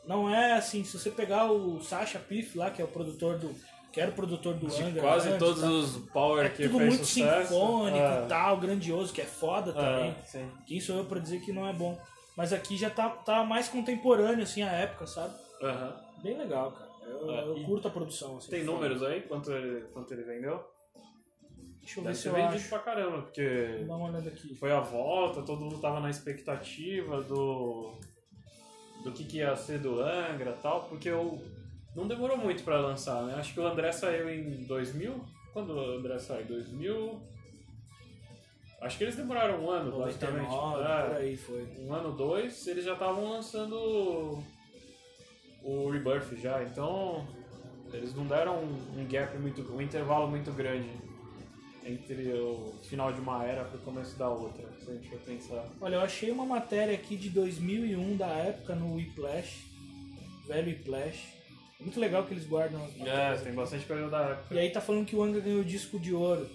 [0.06, 3.56] Não é assim, se você pegar o Sacha Piff lá, que é o produtor do.
[3.96, 5.02] Que era o produtor do De Angra.
[5.02, 5.70] quase antes, todos tá?
[5.70, 7.48] os power É que tudo fez muito sucesso.
[7.54, 8.24] sinfônico É.
[8.24, 10.10] e tal, grandioso, que é foda também.
[10.12, 10.52] É, sim.
[10.68, 11.98] Quem sou eu pra dizer que não é bom?
[12.36, 15.34] Mas aqui já tá, tá mais contemporâneo, assim, a época, sabe?
[15.64, 15.96] Aham.
[16.22, 16.90] Bem legal, cara.
[17.08, 18.36] Eu, É, eu curto a produção.
[18.38, 19.22] Assim, Tem números aí?
[19.22, 20.62] Quanto ele, quanto ele vendeu?
[21.80, 22.70] Deixa eu ver Deve se ter eu vendido acho.
[22.70, 24.56] pra caramba, porque uma olhada aqui.
[24.56, 27.94] foi a volta, todo mundo tava na expectativa do
[29.04, 31.40] do que, que ia ser do Angra e tal, porque o,
[31.96, 33.36] não demorou muito pra lançar, né?
[33.36, 35.24] Acho que o André saiu em 2000.
[35.54, 36.46] Quando o André saiu?
[36.46, 37.22] 2000.
[38.82, 40.50] Acho que eles demoraram um ano, basicamente.
[40.50, 41.68] 99, É, por aí foi.
[41.80, 44.44] um ano, dois, eles já estavam lançando o-
[45.64, 47.26] o Rebirth já, então
[47.94, 50.90] eles não deram um, um gap muito, um intervalo muito grande
[51.84, 55.20] entre o final de uma era para o começo da outra, se a gente for
[55.20, 55.66] pensar.
[55.80, 59.66] Olha, eu achei uma matéria aqui de 2001 da época no Whiplash,
[60.48, 61.35] velho Whiplash.
[61.80, 64.56] É muito legal que eles guardam as É, tem bastante coisa da época.
[64.56, 66.50] E aí tá falando que o Anga ganhou disco de ouro.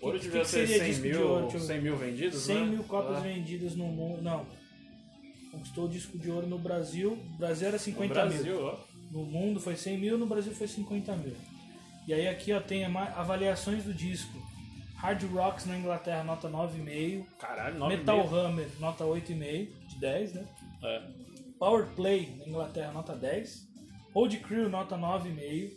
[0.00, 1.42] Ouro devia ser seria 100 disco de mil, ouro?
[1.42, 1.66] Deixa eu ver.
[1.66, 2.64] 100 mil vendidos, 100 né?
[2.66, 4.22] mil cópias Ah, vendidas no mundo.
[4.22, 4.46] Não.
[5.50, 7.12] Conquistou o disco de ouro no Brasil.
[7.12, 8.64] O Brasil era No 50 Brasil, mil.
[8.66, 8.78] ó.
[9.10, 11.34] No mundo foi 100 mil, no Brasil foi 50 mil.
[12.06, 14.32] E aí aqui ó, tem avaliações do disco.
[14.96, 17.24] Hard Rocks na Inglaterra, nota 9,5.
[17.38, 18.34] Caralho, 9 Metal.
[18.34, 20.46] Hammer, nota 8,5 de 10, né?
[20.82, 21.02] É.
[21.58, 23.66] Power Play na Inglaterra, nota 10.
[24.16, 25.72] Old Crew, nota 9,5.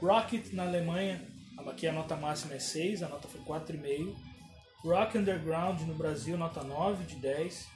[0.00, 1.20] Rocket na Alemanha,
[1.66, 4.14] aqui a nota máxima é 6, a nota foi 4,5.
[4.84, 7.68] Rock Underground no Brasil, nota 9 de 10.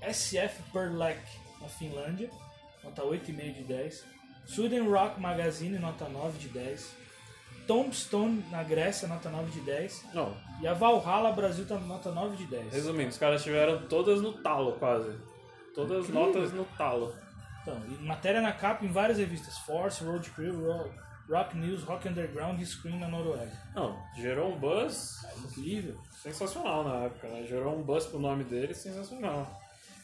[0.00, 1.20] SF Perlek
[1.60, 2.30] na Finlândia,
[2.84, 4.04] nota 8,5 de 10.
[4.46, 6.94] Sweden Rock Magazine, nota 9 de 10.
[7.66, 10.04] Tombstone na Grécia, nota 9 de 10.
[10.14, 12.72] Não, E a Valhalla Brasil tá nota 9 de 10.
[12.72, 15.18] resumindo, os caras tiveram todas no talo, quase.
[15.74, 16.26] Todas as Incrível.
[16.26, 17.12] notas no talo.
[17.62, 20.90] Então, e matéria na capa em várias revistas: Force, Road Crew, Ro-
[21.30, 23.52] Rock News, Rock Underground e Scream na Noruega.
[23.74, 25.96] Não, gerou um buzz É incrível.
[26.22, 27.44] sensacional na época, né?
[27.46, 29.60] Gerou um buzz pro nome dele sensacional.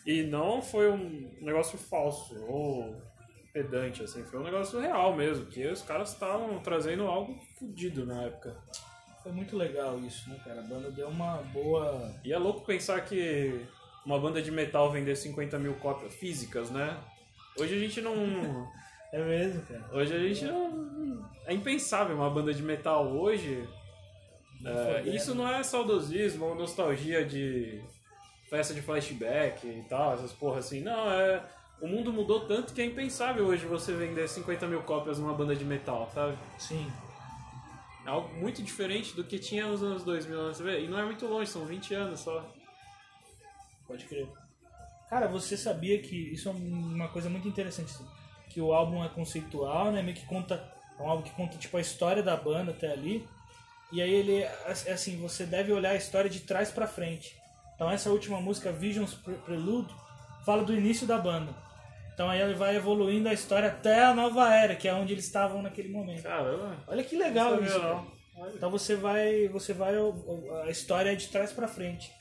[0.07, 2.97] E não foi um negócio falso ou
[3.53, 8.23] pedante, assim, foi um negócio real mesmo, que os caras estavam trazendo algo fodido na
[8.23, 8.57] época.
[9.23, 10.61] Foi muito legal isso, né, cara?
[10.61, 12.15] A banda deu uma boa.
[12.25, 13.67] E é louco pensar que
[14.07, 16.97] uma banda de metal vender 50 mil cópias físicas, né?
[17.59, 18.15] Hoje a gente não.
[19.11, 19.89] É mesmo, cara.
[19.91, 21.27] Hoje a gente não.
[21.47, 23.67] É impensável uma banda de metal hoje.
[24.63, 25.17] É, Fodendo.
[25.17, 27.83] isso não é saudosismo ou nostalgia de
[28.51, 30.81] festa de flashback e tal, essas porra assim.
[30.83, 31.43] Não, é.
[31.81, 35.57] O mundo mudou tanto que é impensável hoje você vender 50 mil cópias numa banda
[35.57, 36.37] de metal, sabe?
[36.59, 36.87] Sim.
[38.05, 40.55] É algo muito diferente do que tinha nos anos 2000, né?
[40.55, 40.81] você vê?
[40.81, 42.45] E não é muito longe, são 20 anos só.
[43.87, 44.29] Pode crer.
[45.09, 48.07] Cara, você sabia que isso é uma coisa muito interessante, assim,
[48.51, 50.03] que o álbum é conceitual, né?
[50.03, 50.63] Meio que conta,
[50.99, 53.27] é um álbum que conta tipo a história da banda até ali.
[53.91, 57.35] E aí ele é assim, você deve olhar a história de trás pra frente.
[57.75, 59.95] Então essa última música Visions Pre- Prelude
[60.45, 61.55] fala do início da banda.
[62.13, 65.25] Então aí ele vai evoluindo a história até a nova era, que é onde eles
[65.25, 66.23] estavam naquele momento.
[66.25, 66.77] Caramba.
[66.87, 67.81] Olha que legal isso.
[67.81, 68.03] cara.
[68.55, 69.95] Então você vai, você vai
[70.67, 72.13] a história é de trás pra frente.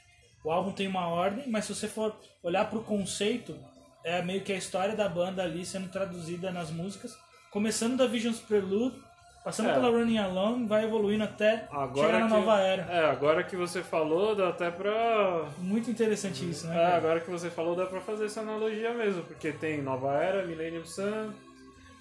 [0.47, 3.53] O álbum tem uma ordem, mas se você for olhar pro conceito,
[4.01, 7.17] é meio que a história da banda ali sendo traduzida nas músicas,
[7.51, 8.95] começando da Visions Prelude,
[9.43, 9.73] passando É.
[9.73, 12.83] pela Running Along, vai evoluindo até Agora chegar na que, nova era.
[12.83, 15.49] É, agora que você falou, dá até pra.
[15.57, 16.81] Muito interessante isso, né?
[16.81, 20.45] É, agora que você falou, dá pra fazer essa analogia mesmo, porque tem Nova Era,
[20.47, 21.33] Millennium Sun,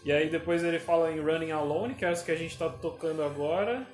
[0.05, 2.69] e aí depois ele fala em Running Alone, que é essa que a gente tá
[2.69, 3.85] tocando agora,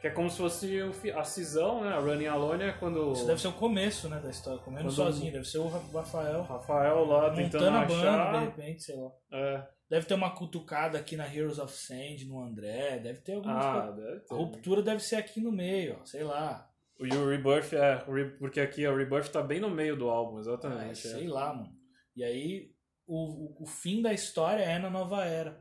[0.00, 0.78] que é como se fosse
[1.14, 1.88] a cisão, né?
[1.92, 4.94] A Running Alone é quando Isso deve ser o começo, né, da história, comendo Quando-
[4.94, 8.32] sozinho, deve ser o Ra- o Rafael Rafael lá tentando a banda, achar.
[8.40, 9.10] de repente, sei lá.
[9.32, 9.66] É.
[9.90, 13.72] Deve ter uma cutucada aqui na Heroes of Sand, no André, deve ter algumas Ah,
[13.80, 13.96] coisas.
[13.96, 14.34] deve A ter.
[14.34, 16.68] ruptura deve ser aqui no meio, ó, sei lá.
[17.00, 17.96] E o Rebirth é,
[18.38, 20.90] porque aqui ó, o Rebirth tá bem no meio do álbum, Ah, exatamente.
[21.06, 21.10] é.
[21.12, 21.72] sei lá, mano.
[22.14, 22.70] E aí,
[23.06, 25.58] o, o, o fim da história é na nova era.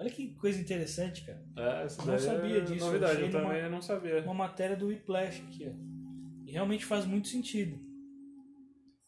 [0.00, 1.44] Olha que coisa interessante, cara.
[1.56, 4.22] É, isso Não daí sabia é disso, eu Novidade, eu numa- também não sabia.
[4.22, 6.46] Uma matéria do Whiplash aqui, ó.
[6.46, 7.78] E realmente faz muito sentido.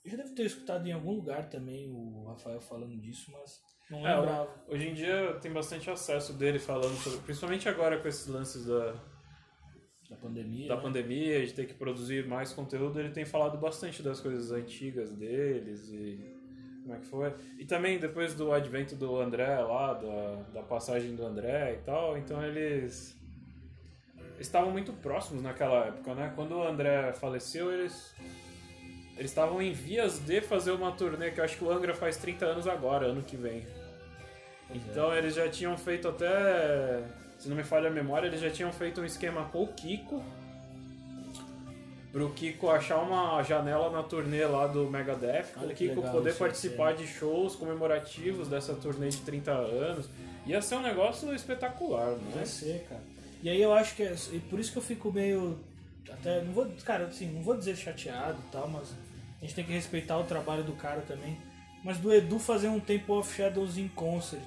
[0.05, 3.59] Eu já deve ter escutado em algum lugar também o Rafael falando disso, mas
[3.91, 4.65] não É, lembrava.
[4.69, 8.93] Hoje em dia tem bastante acesso dele falando sobre, principalmente agora com esses lances da,
[10.11, 10.69] Da pandemia.
[10.69, 10.83] da né?
[10.83, 15.89] pandemia, de ter que produzir mais conteúdo, ele tem falado bastante das coisas antigas deles
[15.89, 16.32] e
[16.83, 17.33] como é que foi.
[17.59, 22.17] E também depois do advento do André lá, da, da passagem do André e tal,
[22.19, 23.17] então eles
[24.39, 26.33] estavam muito próximos naquela época, né?
[26.35, 28.15] Quando o André faleceu, eles
[29.17, 32.17] eles estavam em vias de fazer uma turnê, que eu acho que o Angra faz
[32.17, 33.67] 30 anos agora, ano que vem.
[34.71, 34.77] É.
[34.77, 37.05] Então eles já tinham feito até,
[37.39, 40.23] se não me falha a memória, eles já tinham feito um esquema com o Kiko
[42.13, 46.13] pro Kiko achar uma janela na turnê lá do Megadeth, Olha o que Kiko legal
[46.13, 50.09] poder participar de shows comemorativos dessa turnê de 30 anos.
[50.47, 52.33] Ia ser um negócio espetacular, né?
[52.35, 53.01] Vai ser, cara.
[53.43, 55.59] E aí eu acho que é e por isso que eu fico meio
[56.11, 58.93] até não vou, cara, assim, não vou dizer chateado e tal, mas
[59.41, 61.37] a gente tem que respeitar o trabalho do cara também.
[61.83, 64.47] Mas do Edu fazer um Temple of Shadows em concert.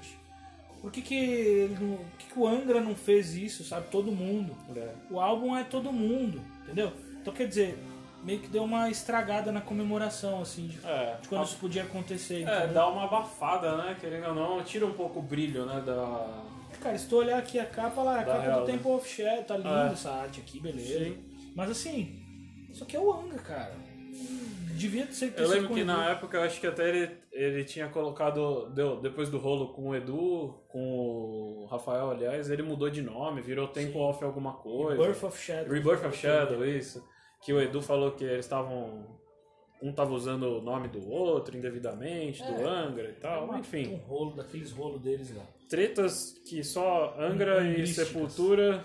[0.81, 3.87] Por que que, ele não- que, que o Angra não fez isso, sabe?
[3.89, 4.55] Todo mundo.
[4.75, 4.89] É.
[5.09, 6.93] O álbum é todo mundo, entendeu?
[7.25, 7.75] Então quer dizer,
[8.23, 12.47] meio que deu uma estragada na comemoração, assim, de, É, de quando isso podia acontecer.
[12.47, 13.97] é, dá uma abafada, né?
[13.99, 15.81] Querendo ou não, tira um pouco o brilho, né?
[15.83, 16.43] Da...
[16.79, 18.73] Cara, se tu olhar aqui a capa lá, a Da capa real, do né?
[18.73, 19.93] Temple of Shadow, tá linda É.
[19.93, 20.99] essa arte aqui, beleza.
[21.03, 21.17] Sim.
[21.55, 22.21] Mas assim,
[22.69, 23.73] isso aqui é o Anga, cara.
[24.75, 28.69] Devia ser Eu lembro que na época eu acho que até ele, ele tinha colocado,
[28.71, 33.41] deu, depois do rolo com o Edu, com o Rafael, aliás, ele mudou de nome,
[33.41, 35.01] virou Temple of alguma coisa.
[35.01, 35.71] Birth of Shadow.
[35.73, 37.01] Rebirth of Shadow, isso.
[37.45, 39.05] Que o Edu falou que eles estavam.
[39.81, 42.51] Um tava usando o nome do outro indevidamente, É.
[42.51, 43.45] do Angra e tal.
[43.45, 45.43] Uma- Enfim, Um rolo, daqueles rolos deles lá.
[45.69, 47.85] tretas que só Angra e.
[47.85, 48.83] Sepultura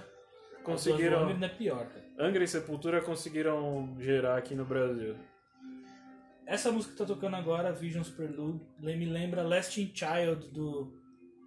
[0.65, 1.21] conseguiram.
[1.21, 2.05] Angra ainda é pior, cara.
[2.19, 5.15] Angra e Sepultura conseguiram gerar aqui no Brasil.
[6.47, 10.93] Essa música que tá tocando agora, Visions Prelude, me lembra Lasting Child do,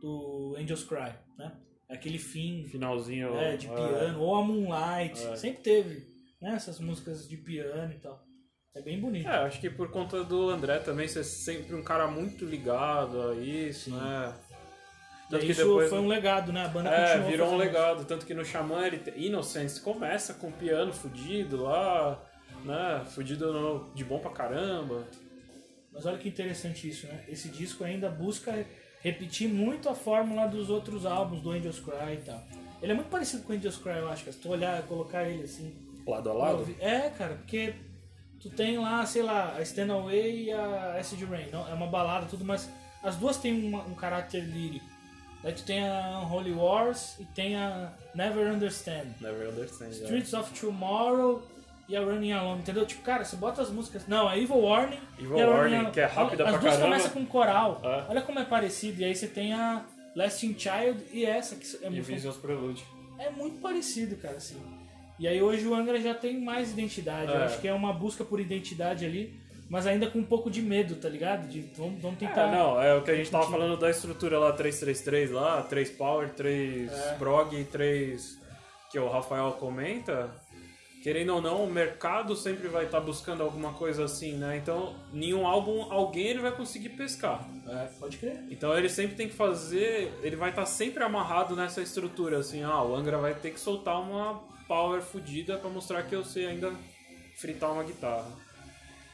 [0.02, 1.52] do Angels Cry, né?
[1.90, 3.36] É Aquele fim Finalzinho.
[3.36, 5.36] é, de é, piano, ou a Moonlight, É.
[5.36, 6.13] sempre teve
[6.44, 6.56] né?
[6.56, 8.22] essas músicas de piano e tal.
[8.76, 9.28] É bem bonito.
[9.28, 13.36] É, acho que por conta do André também ser sempre um cara muito ligado a
[13.36, 13.98] isso, Sim.
[13.98, 14.34] né?
[15.28, 15.90] E Tanto isso depois.
[15.90, 16.66] foi um legado, né?
[16.66, 18.06] A banda É, virou um legado.
[18.06, 22.20] Tanto que no Xamã ele te- Innocence começa com piano fudido lá,
[22.66, 23.04] né?
[23.14, 25.08] Fudido no- de bom pra caramba.
[25.92, 27.24] Mas olha que interessante isso, né?
[27.28, 28.66] Esse disco ainda busca
[29.02, 32.44] repetir muito a fórmula dos outros álbuns do Angels Cry e tal.
[32.82, 34.32] Ele é muito parecido com o Angels Cry, eu acho.
[34.32, 35.83] Se tu olhar, colocar ele assim.
[36.08, 36.76] Lado a lado?
[36.80, 37.74] É, cara, porque
[38.42, 41.48] tu tem lá, sei lá, a Stand Away e a Acid Rain.
[41.52, 42.70] Não, é uma balada tudo, mas
[43.04, 44.86] as duas têm uma- um caráter lírico.
[45.42, 49.08] Daí tu tem a Unholy Wars e tem a Never Understand.
[49.20, 49.88] Never understand.
[49.88, 49.90] é.
[49.92, 51.44] Streets of Tomorrow
[51.90, 52.86] e a Running Alone, entendeu?
[52.86, 54.08] Tipo, cara, você bota as músicas.
[54.08, 55.00] Não, a Evil Warning.
[55.20, 56.96] Evil e a Warning, que é rápida As pra duas caramba.
[56.96, 57.82] começam com coral.
[57.84, 58.06] É.
[58.10, 59.02] Olha como é parecido.
[59.02, 59.84] E aí você tem a
[60.16, 62.86] Lasting Child e essa, que é E muito, Visions Prelude.
[63.20, 64.56] é muito parecido, cara, assim.
[65.20, 67.32] E aí hoje o Angra já tem mais identidade.
[67.32, 67.44] Eu É.
[67.46, 69.40] acho que é uma busca por identidade ali,
[69.70, 71.48] mas ainda com um pouco de medo, tá ligado?
[71.48, 72.48] De vamos, vamos tentar.
[72.48, 75.90] É, não, é o que a gente tava falando da estrutura lá, 333 lá, 3
[75.92, 77.16] Power, 3 É.
[77.18, 78.40] Prog e 3
[78.92, 80.30] que o Rafael comenta.
[81.02, 84.56] Querendo ou não, o mercado sempre vai estar buscando alguma coisa assim, né?
[84.56, 87.46] Então, nenhum álbum, alguém ele vai conseguir pescar.
[87.68, 88.42] É, pode crer.
[88.50, 92.82] Então ele sempre tem que fazer, ele vai estar sempre amarrado nessa estrutura, assim, ah,
[92.82, 94.42] o Angra vai ter que soltar uma
[94.74, 96.74] power fodida pra mostrar que eu sei ainda
[97.36, 98.32] fritar uma guitarra.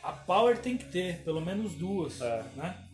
[0.02, 2.44] A Power tem que ter, pelo menos duas, É.
[2.56, 2.88] né?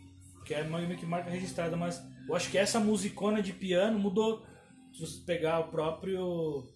[0.44, 4.44] Que é meio que marca registrada, mas eu acho que essa musicona de piano mudou.
[4.92, 6.68] Se você pegar o próprio.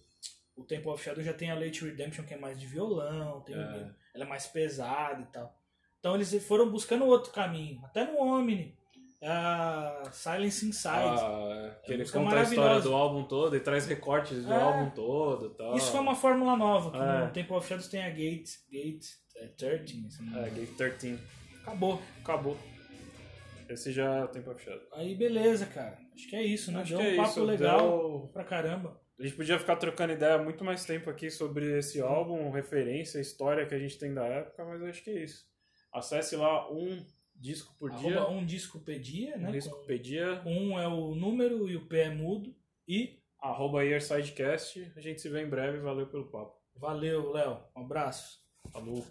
[0.56, 3.56] O Temple of Shadow já tem a Late Redemption, que é mais de violão, tem
[3.56, 3.90] É.
[4.14, 5.52] ela é mais pesada e tal.
[5.98, 7.80] Então eles foram buscando outro caminho.
[7.84, 8.78] Até no Omni.
[9.22, 10.88] A Silence Inside.
[11.20, 14.60] Ah, é, que ele conta a história do álbum todo e traz recortes do É.
[14.62, 15.76] álbum todo e tal.
[15.76, 16.90] Isso foi uma fórmula nova.
[16.90, 17.26] Que É.
[17.26, 19.04] No Temple of Shadows tem a Gate, Gate
[19.36, 20.10] é, 13.
[20.10, 20.48] se não É.
[20.50, 21.18] Gate 13.
[21.62, 22.00] Acabou.
[22.22, 22.56] Acabou.
[23.68, 24.80] Esse já é o tempo fechado.
[24.94, 25.98] Aí beleza, cara.
[26.14, 26.80] Acho que é isso, né?
[26.80, 29.00] Acho Deu um é papo isso, legal deu- pra caramba.
[29.18, 33.66] A gente podia ficar trocando ideia muito mais tempo aqui sobre esse álbum, referência, história
[33.66, 35.44] que a gente tem da época, mas acho que é isso.
[35.92, 37.04] Acesse lá um
[37.40, 39.52] disco por dia, Arroba um discopedia, um né?
[39.52, 42.54] discopedia, Com- Um é o número e o P é mudo.
[42.86, 44.92] E arroba Earsidecast.
[44.94, 46.60] A gente se vê em breve, valeu pelo papo.
[46.74, 47.58] valeu, Léo.
[47.76, 48.40] Um abraço.
[48.70, 49.04] Falou.